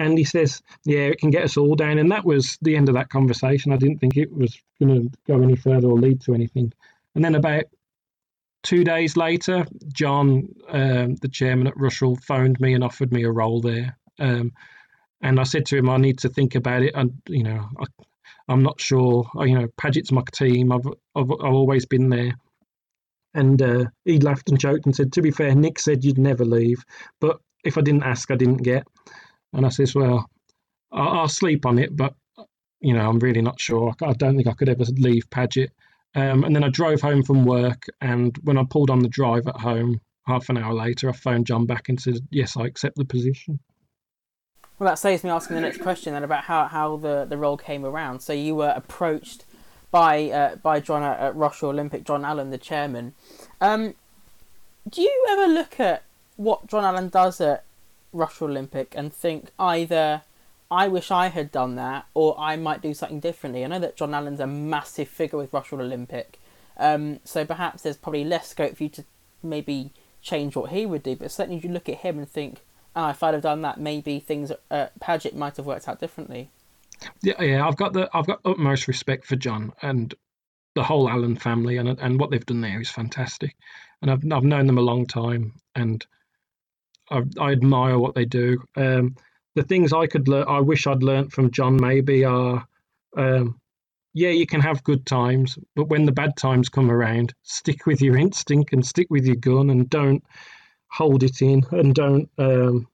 [0.00, 1.98] and he says, Yeah, it can get us all down.
[1.98, 3.70] And that was the end of that conversation.
[3.70, 6.72] I didn't think it was going to go any further or lead to anything.
[7.14, 7.64] And then about
[8.62, 13.30] two days later, John, um, the chairman at Rushall, phoned me and offered me a
[13.30, 13.98] role there.
[14.18, 14.52] Um,
[15.22, 16.94] and I said to him, I need to think about it.
[16.94, 17.84] And, you know, I,
[18.48, 19.28] I'm not sure.
[19.36, 20.72] You know, Paget's my team.
[20.72, 22.32] I've, I've, I've always been there.
[23.34, 26.44] And uh, he laughed and joked and said, To be fair, Nick said you'd never
[26.44, 26.82] leave.
[27.20, 28.86] But if I didn't ask, I didn't get.
[29.52, 30.28] And I says, well,
[30.92, 32.14] I'll, I'll sleep on it, but
[32.80, 33.94] you know, I'm really not sure.
[34.02, 35.70] I don't think I could ever leave Paget.
[36.14, 39.46] Um, and then I drove home from work, and when I pulled on the drive
[39.46, 42.96] at home, half an hour later, I phoned John back and said, "Yes, I accept
[42.96, 43.60] the position."
[44.80, 47.58] Well, that saves me asking the next question then about how, how the, the role
[47.58, 48.20] came around.
[48.20, 49.44] So you were approached
[49.90, 53.12] by uh, by John at, at Rushall Olympic, John Allen, the chairman.
[53.60, 53.94] Um,
[54.88, 56.04] do you ever look at
[56.36, 57.64] what John Allen does at
[58.14, 60.22] Rushall Olympic and think either
[60.70, 63.62] I wish I had done that or I might do something differently.
[63.62, 66.38] I know that John Allen's a massive figure with Rushall Olympic,
[66.78, 69.04] um, so perhaps there's probably less scope for you to
[69.42, 72.60] maybe change what he would do, but certainly you look at him and think,
[72.96, 76.50] oh, if I'd have done that, maybe things at Paget might have worked out differently.
[77.22, 80.14] Yeah, yeah, I've got the I've got utmost respect for John and
[80.74, 83.56] the whole Allen family, and and what they've done there is fantastic,
[84.02, 86.04] and I've I've known them a long time, and
[87.10, 88.62] I, I admire what they do.
[88.76, 89.16] Um,
[89.54, 92.66] the things I could learn, I wish I'd learned from John maybe are,
[93.16, 93.58] um,
[94.14, 98.00] yeah, you can have good times, but when the bad times come around, stick with
[98.00, 100.22] your instinct and stick with your gun and don't
[100.90, 102.86] hold it in and don't, um,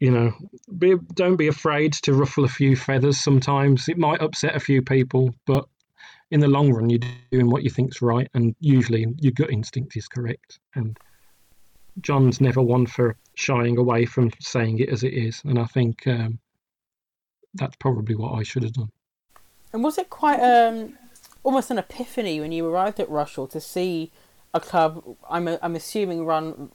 [0.00, 0.32] you know,
[0.78, 3.18] be, don't be afraid to ruffle a few feathers.
[3.18, 5.66] Sometimes it might upset a few people, but
[6.30, 7.00] in the long run, you're
[7.30, 10.58] doing what you think's right, and usually your gut instinct is correct.
[10.74, 10.98] And
[12.00, 16.06] John's never one for shying away from saying it as it is, and I think
[16.06, 16.38] um,
[17.54, 18.90] that's probably what I should have done.
[19.72, 20.94] And was it quite um,
[21.42, 24.12] almost an epiphany when you arrived at Rushall to see
[24.54, 25.02] a club?
[25.28, 26.70] I'm I'm assuming run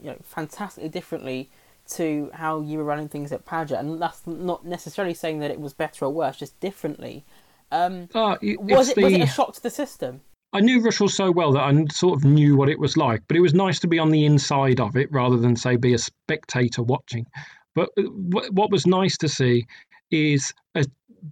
[0.00, 1.50] you know fantastically differently
[1.92, 5.60] to how you were running things at Paget, and that's not necessarily saying that it
[5.60, 7.24] was better or worse, just differently.
[7.70, 9.02] Um, uh, was it the...
[9.02, 10.20] was it a shock to the system?
[10.52, 13.36] I knew Rushall so well that I sort of knew what it was like, but
[13.36, 15.98] it was nice to be on the inside of it rather than, say, be a
[15.98, 17.26] spectator watching.
[17.74, 19.66] But uh, what was nice to see
[20.10, 20.84] is a,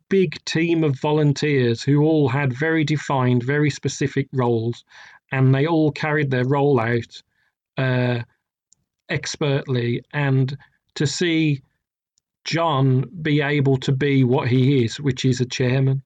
[0.09, 4.84] big team of volunteers who all had very defined, very specific roles,
[5.33, 7.22] and they all carried their role out
[7.79, 8.20] uh,
[9.09, 10.03] expertly.
[10.12, 10.57] And
[10.95, 11.62] to see
[12.45, 16.03] John be able to be what he is, which is a chairman.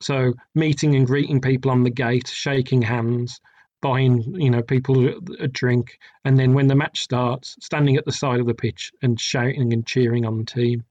[0.00, 3.40] So meeting and greeting people on the gate, shaking hands,
[3.80, 5.08] buying you know people
[5.38, 8.90] a drink, and then when the match starts, standing at the side of the pitch
[9.02, 10.82] and shouting and cheering on the team,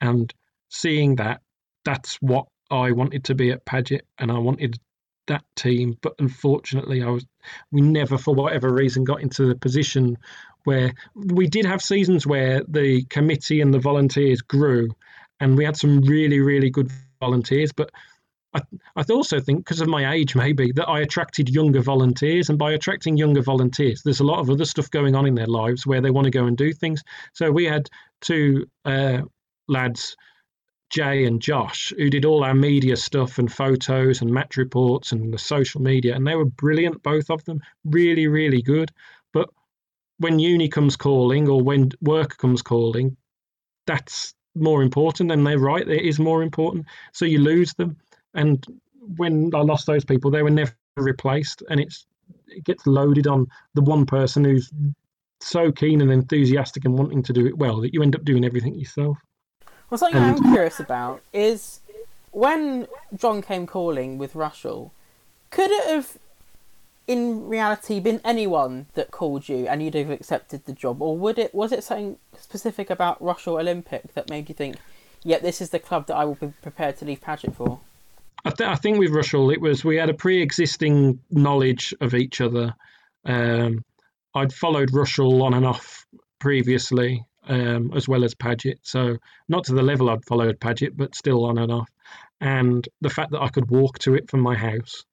[0.00, 0.32] and
[0.68, 1.42] seeing that
[1.84, 4.78] that's what I wanted to be at Paget, and I wanted
[5.28, 5.96] that team.
[6.02, 7.24] But unfortunately, I was
[7.70, 10.18] we never, for whatever reason, got into the position
[10.64, 14.90] where we did have seasons where the committee and the volunteers grew,
[15.40, 17.72] and we had some really, really good volunteers.
[17.72, 17.90] But
[18.54, 18.60] I,
[18.96, 22.72] I also think because of my age, maybe that I attracted younger volunteers, and by
[22.72, 26.00] attracting younger volunteers, there's a lot of other stuff going on in their lives where
[26.00, 27.02] they want to go and do things.
[27.32, 27.88] So we had
[28.20, 29.22] two uh,
[29.68, 30.16] lads
[30.90, 35.32] Jay and Josh, who did all our media stuff and photos and match reports and
[35.32, 38.90] the social media, and they were brilliant, both of them, really, really good.
[39.32, 39.50] But
[40.18, 43.16] when uni comes calling or when work comes calling,
[43.86, 46.86] that's more important, and they're right, it is more important.
[47.12, 47.96] So you lose them,
[48.34, 48.64] and
[49.16, 52.06] when I lost those people, they were never replaced, and it's
[52.48, 54.70] it gets loaded on the one person who's
[55.40, 58.44] so keen and enthusiastic and wanting to do it well that you end up doing
[58.44, 59.18] everything yourself.
[59.90, 61.80] Well, something I'm curious about is
[62.30, 62.86] when
[63.16, 64.90] John came calling with Rushall,
[65.50, 66.18] could it have,
[67.06, 71.38] in reality, been anyone that called you and you'd have accepted the job, or would
[71.38, 74.76] it was it something specific about Rushall Olympic that made you think,
[75.24, 77.80] "Yeah, this is the club that I will be prepared to leave Paget for"?
[78.44, 82.40] I, th- I think with Rushall, it was we had a pre-existing knowledge of each
[82.40, 82.74] other.
[83.24, 83.84] Um,
[84.34, 86.06] I'd followed Rushall on and off
[86.38, 88.78] previously, um, as well as Paget.
[88.82, 89.16] So
[89.48, 91.90] not to the level I'd followed Paget, but still on and off.
[92.40, 95.04] And the fact that I could walk to it from my house.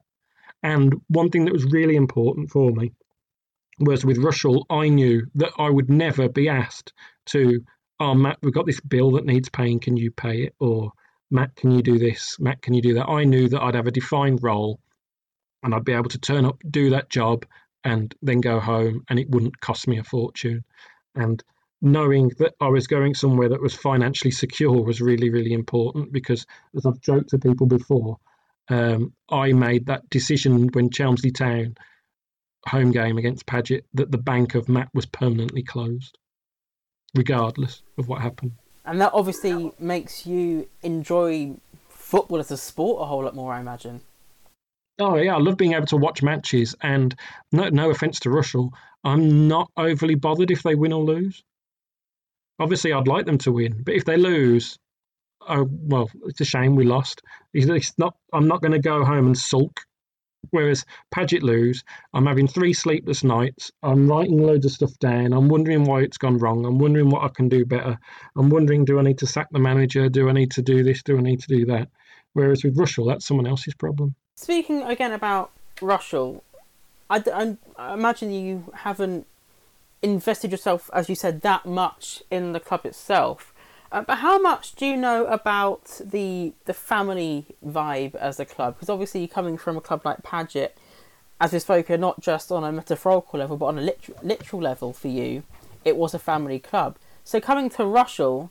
[0.62, 2.92] And one thing that was really important for me
[3.80, 6.94] was with Rushall, I knew that I would never be asked
[7.28, 7.64] to,
[8.00, 10.56] oh, Matt, we've got this bill that needs paying, can you pay it?
[10.60, 10.92] Or
[11.32, 12.40] Matt, can you do this?
[12.40, 13.10] Matt, can you do that?
[13.10, 14.80] I knew that I'd have a defined role
[15.64, 17.46] and I'd be able to turn up, do that job,
[17.84, 20.64] and then go home, and it wouldn't cost me a fortune.
[21.16, 21.44] And
[21.86, 26.46] knowing that I was going somewhere that was financially secure was really, really important because,
[26.76, 28.18] as I've joked to people before,
[28.70, 31.78] um, I made that decision when Chelmsley Town
[32.68, 36.18] home game against Paget that the bank of Matt was permanently closed,
[37.14, 38.54] regardless of what happened.
[38.84, 41.56] And that obviously makes you enjoy
[41.90, 44.02] football as a sport a whole lot more, I imagine.
[44.98, 47.14] Oh yeah, I love being able to watch matches, and
[47.52, 48.72] no, no offense to Rushall,
[49.04, 51.44] I'm not overly bothered if they win or lose
[52.60, 54.78] obviously I'd like them to win, but if they lose,
[55.47, 57.22] oh well, it's a shame we lost.
[57.53, 58.16] It's not.
[58.34, 59.82] I'm not going to go home and sulk.
[60.51, 61.84] Whereas Paget lose,
[62.14, 63.72] I'm having three sleepless nights.
[63.82, 65.34] I'm writing loads of stuff down.
[65.34, 66.66] I'm wondering why it's gone wrong.
[66.66, 67.97] I'm wondering what I can do better.
[68.36, 70.08] I'm wondering, do I need to sack the manager?
[70.08, 71.01] Do I need to do this?
[71.01, 71.89] Do I need to do that?
[72.34, 74.14] Whereas with Rushall, that's someone else's problem.
[74.36, 76.41] Speaking again about Rushall,
[77.10, 79.26] I, I, I imagine you haven't
[80.02, 83.54] invested yourself, as you said, that much in the club itself.
[83.91, 88.76] Uh, but how much do you know about the the family vibe as a club?
[88.76, 90.78] Because obviously, coming from a club like Paget,
[91.39, 94.91] as we've spoken, not just on a metaphorical level, but on a literal, literal level
[94.91, 95.43] for you,
[95.84, 96.98] it was a family club.
[97.24, 98.50] So coming to Rushall,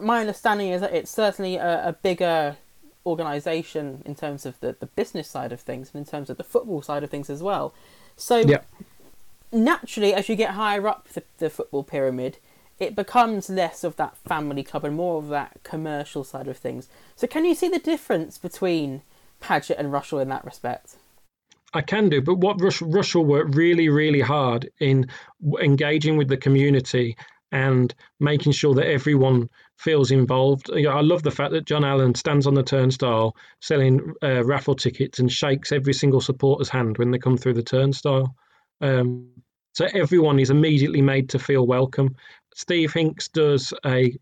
[0.00, 2.56] my understanding is that it's certainly a, a bigger
[3.04, 6.44] organisation in terms of the, the business side of things and in terms of the
[6.44, 7.74] football side of things as well.
[8.16, 8.60] So yeah
[9.52, 12.38] naturally, as you get higher up the, the football pyramid,
[12.78, 16.88] it becomes less of that family club and more of that commercial side of things.
[17.14, 19.02] So, can you see the difference between
[19.40, 20.96] Paget and Rushall in that respect?
[21.74, 25.06] I can do, but what Rush, Rushall worked really, really hard in
[25.60, 27.16] engaging with the community
[27.50, 30.70] and making sure that everyone feels involved.
[30.70, 35.18] I love the fact that John Allen stands on the turnstile selling uh, raffle tickets
[35.18, 38.34] and shakes every single supporter's hand when they come through the turnstile.
[38.82, 39.30] Um,
[39.72, 42.14] so everyone is immediately made to feel welcome.
[42.54, 44.14] Steve Hinks does a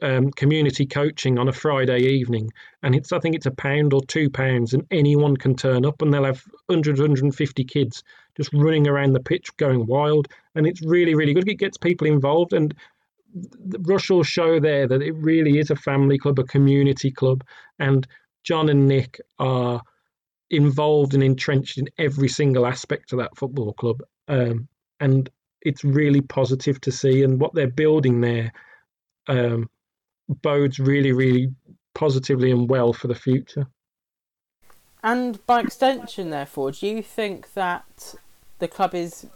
[0.00, 2.50] um, community coaching on a Friday evening,
[2.82, 6.00] and it's I think it's a pound or two pounds, and anyone can turn up,
[6.00, 8.02] and they'll have 100, 150 kids
[8.36, 11.46] just running around the pitch going wild, and it's really, really good.
[11.46, 12.74] It gets people involved, and
[13.68, 17.44] Rushall show there that it really is a family club, a community club,
[17.78, 18.06] and
[18.44, 19.82] John and Nick are
[20.54, 24.00] involved and entrenched in every single aspect of that football club.
[24.28, 24.68] Um,
[25.00, 25.28] and
[25.62, 27.22] it's really positive to see.
[27.22, 28.52] And what they're building there
[29.28, 29.68] um,
[30.28, 31.48] bodes really, really
[31.94, 33.66] positively and well for the future.
[35.02, 38.14] And by extension, therefore, do you think that
[38.58, 39.26] the club is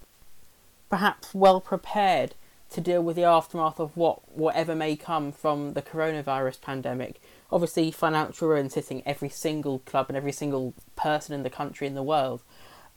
[0.89, 2.35] perhaps well prepared
[2.71, 7.21] to deal with the aftermath of what whatever may come from the coronavirus pandemic?
[7.53, 11.95] Obviously, financial ruin hitting every single club and every single person in the country in
[11.95, 12.43] the world.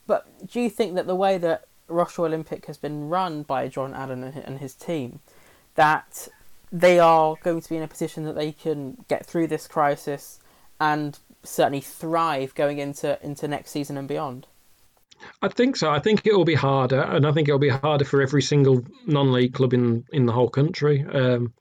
[0.08, 3.94] But do you think that the way that Rushall Olympic has been run by John
[3.94, 5.20] Allen and his team,
[5.76, 6.28] that
[6.72, 10.40] they are going to be in a position that they can get through this crisis
[10.80, 14.48] and certainly thrive going into into next season and beyond.
[15.42, 15.92] I think so.
[15.92, 18.42] I think it will be harder, and I think it will be harder for every
[18.42, 21.06] single non-league club in in the whole country.
[21.14, 21.54] Um,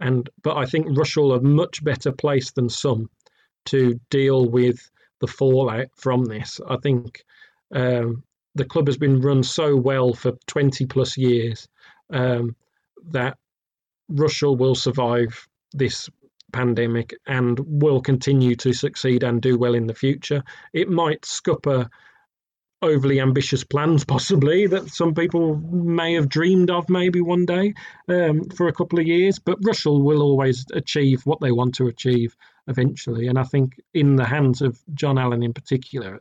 [0.00, 3.08] and but I think Rushall are much better placed than some
[3.66, 6.60] to deal with the fallout from this.
[6.68, 7.24] I think
[7.74, 8.22] um,
[8.54, 11.68] the club has been run so well for 20 plus years
[12.10, 12.56] um,
[13.10, 13.36] that
[14.10, 16.08] Rushall will survive this
[16.52, 20.42] pandemic and will continue to succeed and do well in the future.
[20.72, 21.88] It might scupper
[22.82, 27.74] overly ambitious plans, possibly that some people may have dreamed of maybe one day
[28.08, 31.88] um, for a couple of years, but Rushall will always achieve what they want to
[31.88, 32.36] achieve
[32.68, 33.26] eventually.
[33.26, 36.20] And I think in the hands of John Allen in particular,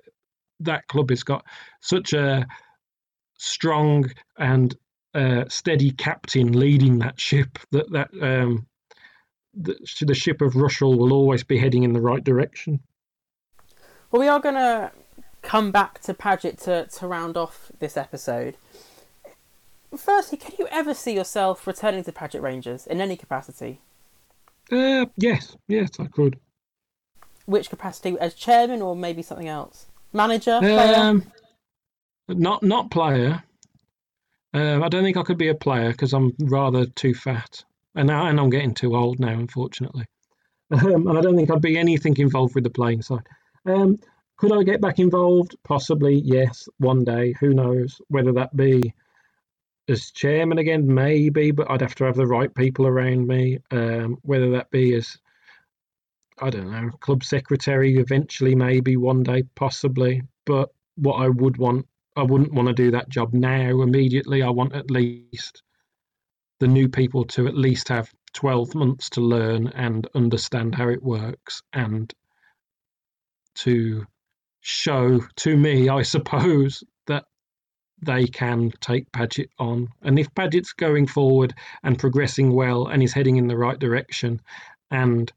[0.62, 1.46] that club has got
[1.82, 2.48] such a
[3.38, 4.76] strong and
[5.14, 8.68] uh, steady captain leading that ship that that um,
[9.54, 12.80] the, the ship of Rushall will always be heading in the right direction.
[14.12, 14.92] Well, we are going to
[15.48, 18.58] come back to Paget to, to round off this episode.
[19.96, 23.80] Firstly, can you ever see yourself returning to Paget Rangers in any capacity?
[24.70, 26.38] Uh, yes, yes, I could.
[27.46, 28.18] Which capacity?
[28.20, 29.86] As chairman or maybe something else?
[30.12, 30.60] Manager?
[30.60, 30.96] Player?
[30.98, 31.24] Um,
[32.28, 33.42] not not player.
[34.54, 37.64] Um, I don't think I could be a player because I'm rather too fat,
[37.96, 40.06] and now and I'm getting too old now, unfortunately.
[40.70, 43.26] Um, and I don't think I'd be anything involved with the playing side.
[43.66, 44.00] Um,
[44.38, 45.56] could I get back involved?
[45.64, 47.34] Possibly, yes, one day.
[47.40, 48.00] Who knows?
[48.08, 48.94] Whether that be
[49.90, 53.60] as chairman again, maybe, but I'd have to have the right people around me.
[53.72, 55.18] Um, whether that be as
[56.40, 60.22] I don't know, club secretary eventually, maybe one day, possibly.
[60.46, 64.42] But what I would want I wouldn't want to do that job now immediately.
[64.42, 65.62] I want at least
[66.60, 71.04] the new people to at least have 12 months to learn and understand how it
[71.04, 72.12] works and
[73.56, 74.06] to
[74.68, 77.24] show to me, I suppose, that
[78.02, 79.88] they can take Paget on.
[80.02, 81.54] And if Paget's going forward
[81.84, 84.42] and progressing well and is heading in the right direction,
[84.92, 85.32] and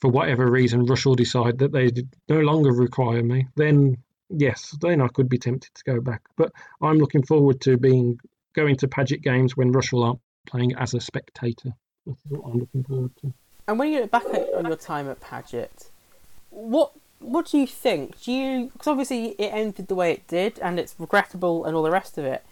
[0.00, 1.90] for whatever reason Rushall decide that they
[2.28, 3.96] no longer require me, then
[4.30, 6.22] yes, then I could be tempted to go back.
[6.36, 8.20] But I'm looking forward to being
[8.54, 11.70] going to Paget games when Rushall aren't playing as a spectator.
[12.06, 13.34] That's what I'm looking forward to.
[13.66, 15.90] And when you look back at, on your time at Paget,
[16.50, 18.22] what what do you think?
[18.22, 21.82] Do you because obviously it ended the way it did, and it's regrettable and all
[21.82, 22.44] the rest of it,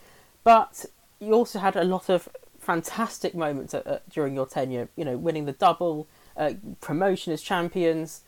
[0.43, 0.85] but
[1.21, 3.75] you also had a lot of fantastic moments
[4.11, 4.89] during your tenure.
[4.97, 6.07] You know, winning the double,
[6.37, 8.23] uh, promotion as champions.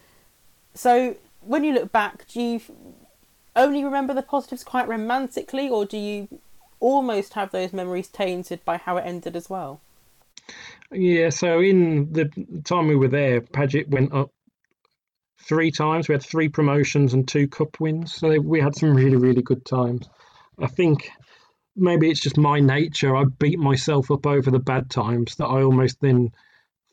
[0.75, 2.61] So when you look back, do you
[3.55, 6.29] only remember the positives quite romantically, or do you
[6.81, 9.81] almost have those memories tainted by how it ended as well?
[10.93, 12.31] Yeah, so in the
[12.65, 14.31] time we were there, Paget went up
[15.39, 16.09] three times.
[16.09, 18.15] We had three promotions and two cup wins.
[18.15, 20.09] So we had some really, really good times.
[20.59, 21.11] I think
[21.77, 23.15] maybe it's just my nature.
[23.15, 26.33] I beat myself up over the bad times that I almost then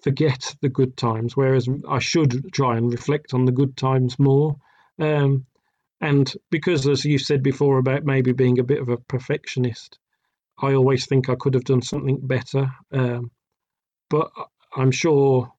[0.04, 4.58] forget the good times, whereas I should try and reflect on the good times more.
[5.00, 5.46] Um,
[6.02, 9.98] and because, as you said before about maybe being a bit of a perfectionist,
[10.62, 12.70] I always think I could have done something better.
[12.92, 13.32] Um,
[14.10, 14.30] but
[14.76, 15.52] I'm sure,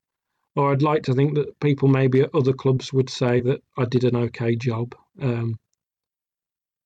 [0.56, 3.84] or I'd like to think that people maybe at other clubs would say that I
[3.84, 4.94] did an okay job.
[5.20, 5.58] Um,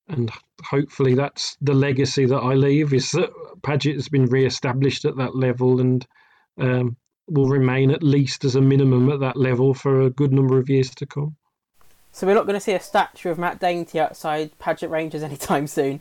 [0.09, 0.31] and
[0.65, 3.31] hopefully that's the legacy that I leave is that
[3.63, 6.07] Paget has been re-established at that level and
[6.59, 6.97] um,
[7.29, 10.71] will remain at least as a minimum at that level for a good number of
[10.71, 11.37] years to come.
[12.11, 15.67] So we're not going to see a statue of Matt Dainty outside Paget Rangers anytime
[15.67, 16.01] soon.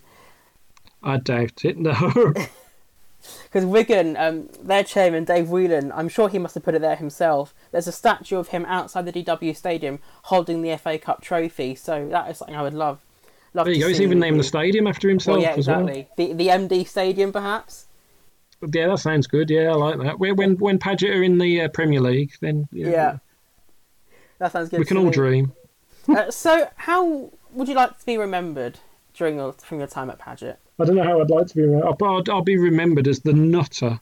[1.03, 1.77] I doubt it.
[1.77, 1.93] No.
[3.47, 6.97] Because Wigan, um, their chairman Dave Whelan, I'm sure he must have put it there
[6.97, 7.53] himself.
[7.71, 11.73] There's a statue of him outside the DW Stadium holding the FA Cup trophy.
[11.73, 12.99] So that is something I would love.
[13.53, 13.87] love there you go.
[13.87, 15.37] He's even named the stadium after himself.
[15.37, 16.09] Well, yeah, exactly.
[16.17, 16.27] Well.
[16.27, 17.87] The the MD Stadium, perhaps.
[18.61, 19.49] Yeah, that sounds good.
[19.49, 20.19] Yeah, I like that.
[20.19, 22.89] When when Paget are in the uh, Premier League, then yeah.
[22.89, 23.17] yeah.
[24.39, 24.79] that sounds good.
[24.79, 25.11] We can all me.
[25.11, 25.53] dream.
[26.09, 28.79] uh, so, how would you like to be remembered
[29.13, 30.59] during your from your time at Paget?
[30.79, 32.03] I don't know how I'd like to be remembered.
[32.03, 33.99] I'll, I'll be remembered as the nutter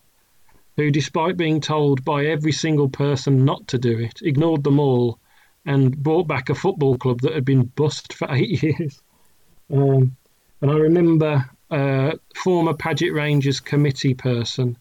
[0.78, 5.20] who, despite being told by every single person not to do it, ignored them all
[5.66, 9.02] and brought back a football club that had been bust for eight years.
[9.72, 10.16] Um,
[10.62, 14.78] and I remember uh, former Paget Rangers committee person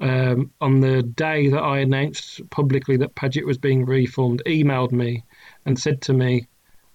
[0.00, 5.24] um, on the day that I announced publicly that Paget was being reformed, emailed me
[5.66, 6.46] and said to me,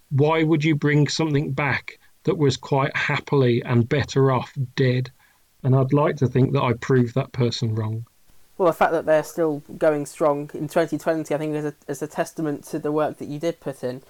[0.10, 5.12] Why would you bring something back that was quite happily and better off dead?
[5.64, 8.06] And I'd like to think that I proved that person wrong.
[8.58, 12.02] Well, the fact that they're still going strong in 2020, I think, is a, is
[12.02, 14.02] a testament to the work that you did put in.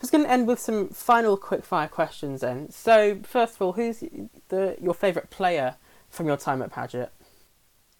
[0.00, 2.70] Just going to end with some final quick fire questions then.
[2.70, 4.02] So, first of all, who's
[4.48, 5.74] the, your favourite player
[6.08, 7.12] from your time at Paget?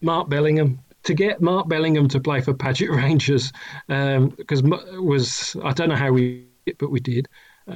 [0.00, 0.78] Mark Bellingham.
[1.04, 3.52] To get Mark Bellingham to play for Paget Rangers,
[3.86, 6.46] because um, was I don't know how we,
[6.78, 7.28] but we did.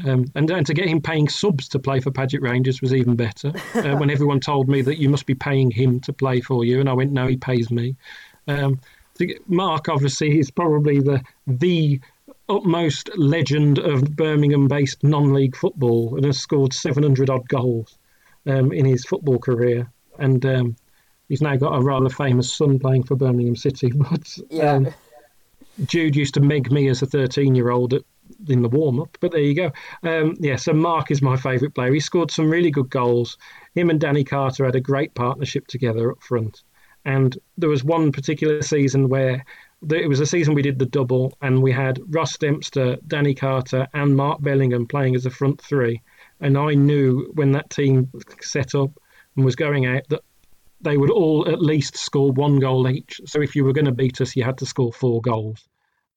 [0.04, 3.14] Um, and then to get him paying subs to play for Paget Rangers was even
[3.14, 3.52] better.
[3.74, 6.80] Uh, when everyone told me that you must be paying him to play for you,
[6.80, 7.94] and I went, no, he pays me.
[8.48, 8.80] Um,
[9.46, 12.00] Mark obviously is probably the the
[12.48, 17.98] utmost legend of Birmingham-based non-league football, and has scored 700 odd goals
[18.46, 19.90] um, in his football career.
[20.18, 20.76] And um,
[21.28, 23.92] he's now got a rather famous son playing for Birmingham City.
[23.96, 24.72] But yeah.
[24.72, 24.88] Um,
[25.86, 27.94] Jude used to meg me as a 13 year old
[28.48, 29.70] in the warm up, but there you go.
[30.02, 31.92] Um, yeah, so Mark is my favourite player.
[31.92, 33.36] He scored some really good goals.
[33.74, 36.62] Him and Danny Carter had a great partnership together up front.
[37.04, 39.44] And there was one particular season where
[39.90, 43.88] it was a season we did the double, and we had Russ Dempster, Danny Carter,
[43.94, 46.00] and Mark Bellingham playing as a front three.
[46.40, 48.10] And I knew when that team
[48.40, 48.90] set up
[49.36, 50.22] and was going out that
[50.80, 53.20] they would all at least score one goal each.
[53.26, 55.68] So if you were going to beat us, you had to score four goals.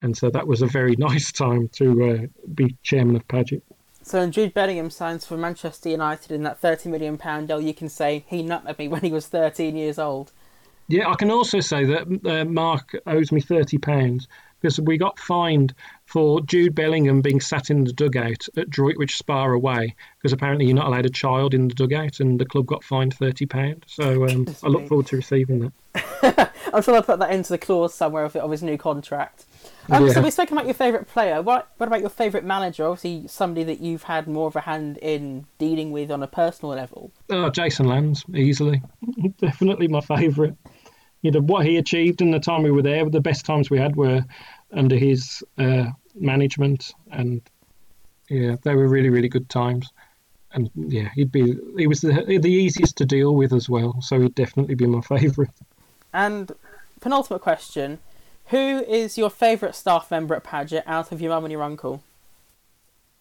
[0.01, 3.63] And so that was a very nice time to uh, be chairman of Paget.
[4.01, 7.89] So when Jude Bellingham signs for Manchester United in that £30 million deal, you can
[7.89, 10.31] say he nutmegged me when he was 13 years old.
[10.87, 14.27] Yeah, I can also say that uh, Mark owes me £30
[14.61, 15.73] because we got fined
[16.05, 20.75] for Jude Bellingham being sat in the dugout at Droitwich Spa away because apparently you're
[20.75, 23.83] not allowed a child in the dugout and the club got fined thirty pound.
[23.87, 26.51] So um, I look forward to receiving that.
[26.73, 29.45] I'm sure they'll put that into the clause somewhere of, of his new contract.
[29.89, 30.13] Um, yeah.
[30.13, 31.41] So we spoke about your favourite player.
[31.41, 32.87] What what about your favourite manager?
[32.87, 36.75] Obviously, somebody that you've had more of a hand in dealing with on a personal
[36.75, 37.11] level.
[37.29, 38.81] Oh, Jason Lambs, easily,
[39.37, 40.55] definitely my favourite.
[41.21, 43.07] You know what he achieved in the time we were there.
[43.09, 44.23] The best times we had were
[44.71, 47.41] under his uh, management, and
[48.29, 49.89] yeah, they were really really good times.
[50.51, 54.19] And yeah, he'd be he was the the easiest to deal with as well, so
[54.19, 55.51] he'd definitely be my favourite.
[56.13, 56.51] And
[57.01, 57.99] penultimate question:
[58.47, 62.03] Who is your favourite staff member at Paget out of your mum and your uncle?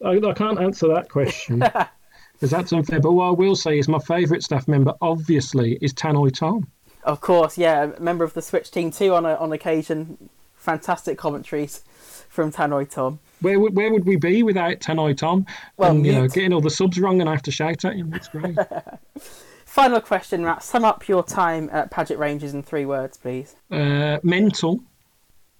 [0.04, 1.64] I, I can't answer that question.
[2.34, 3.00] because that's unfair.
[3.00, 6.66] But what I will say is my favourite staff member, obviously, is Tannoy Tom.
[7.04, 11.82] Of course, yeah, member of the Switch team too on a, on occasion fantastic commentaries
[12.28, 13.18] from Tannoy Tom.
[13.40, 15.46] Where would where would we be without Tannoy Tom?
[15.76, 17.94] Well, and, you know, getting all the subs wrong and I have to shout at
[17.94, 18.10] him.
[18.10, 18.56] That's great.
[19.66, 20.62] Final question, Matt.
[20.62, 23.56] Sum up your time at Paget Rangers in three words, please.
[23.70, 24.80] Uh, mental,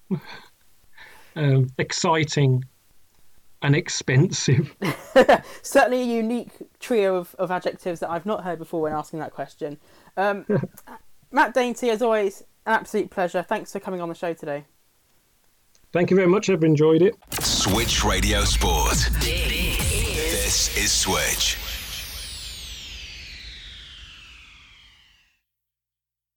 [1.35, 2.63] um, exciting,
[3.65, 4.75] and expensive.
[5.63, 9.31] Certainly a unique trio of, of adjectives that I've not heard before when asking that
[9.31, 9.77] question.
[10.17, 10.45] Um,
[11.31, 13.41] Matt Dainty, as always, an absolute pleasure.
[13.41, 14.65] Thanks for coming on the show today.
[15.91, 16.49] Thank you very much.
[16.49, 17.15] I've enjoyed it.
[17.41, 19.09] Switch Radio Sport.
[19.21, 21.57] This is Switch.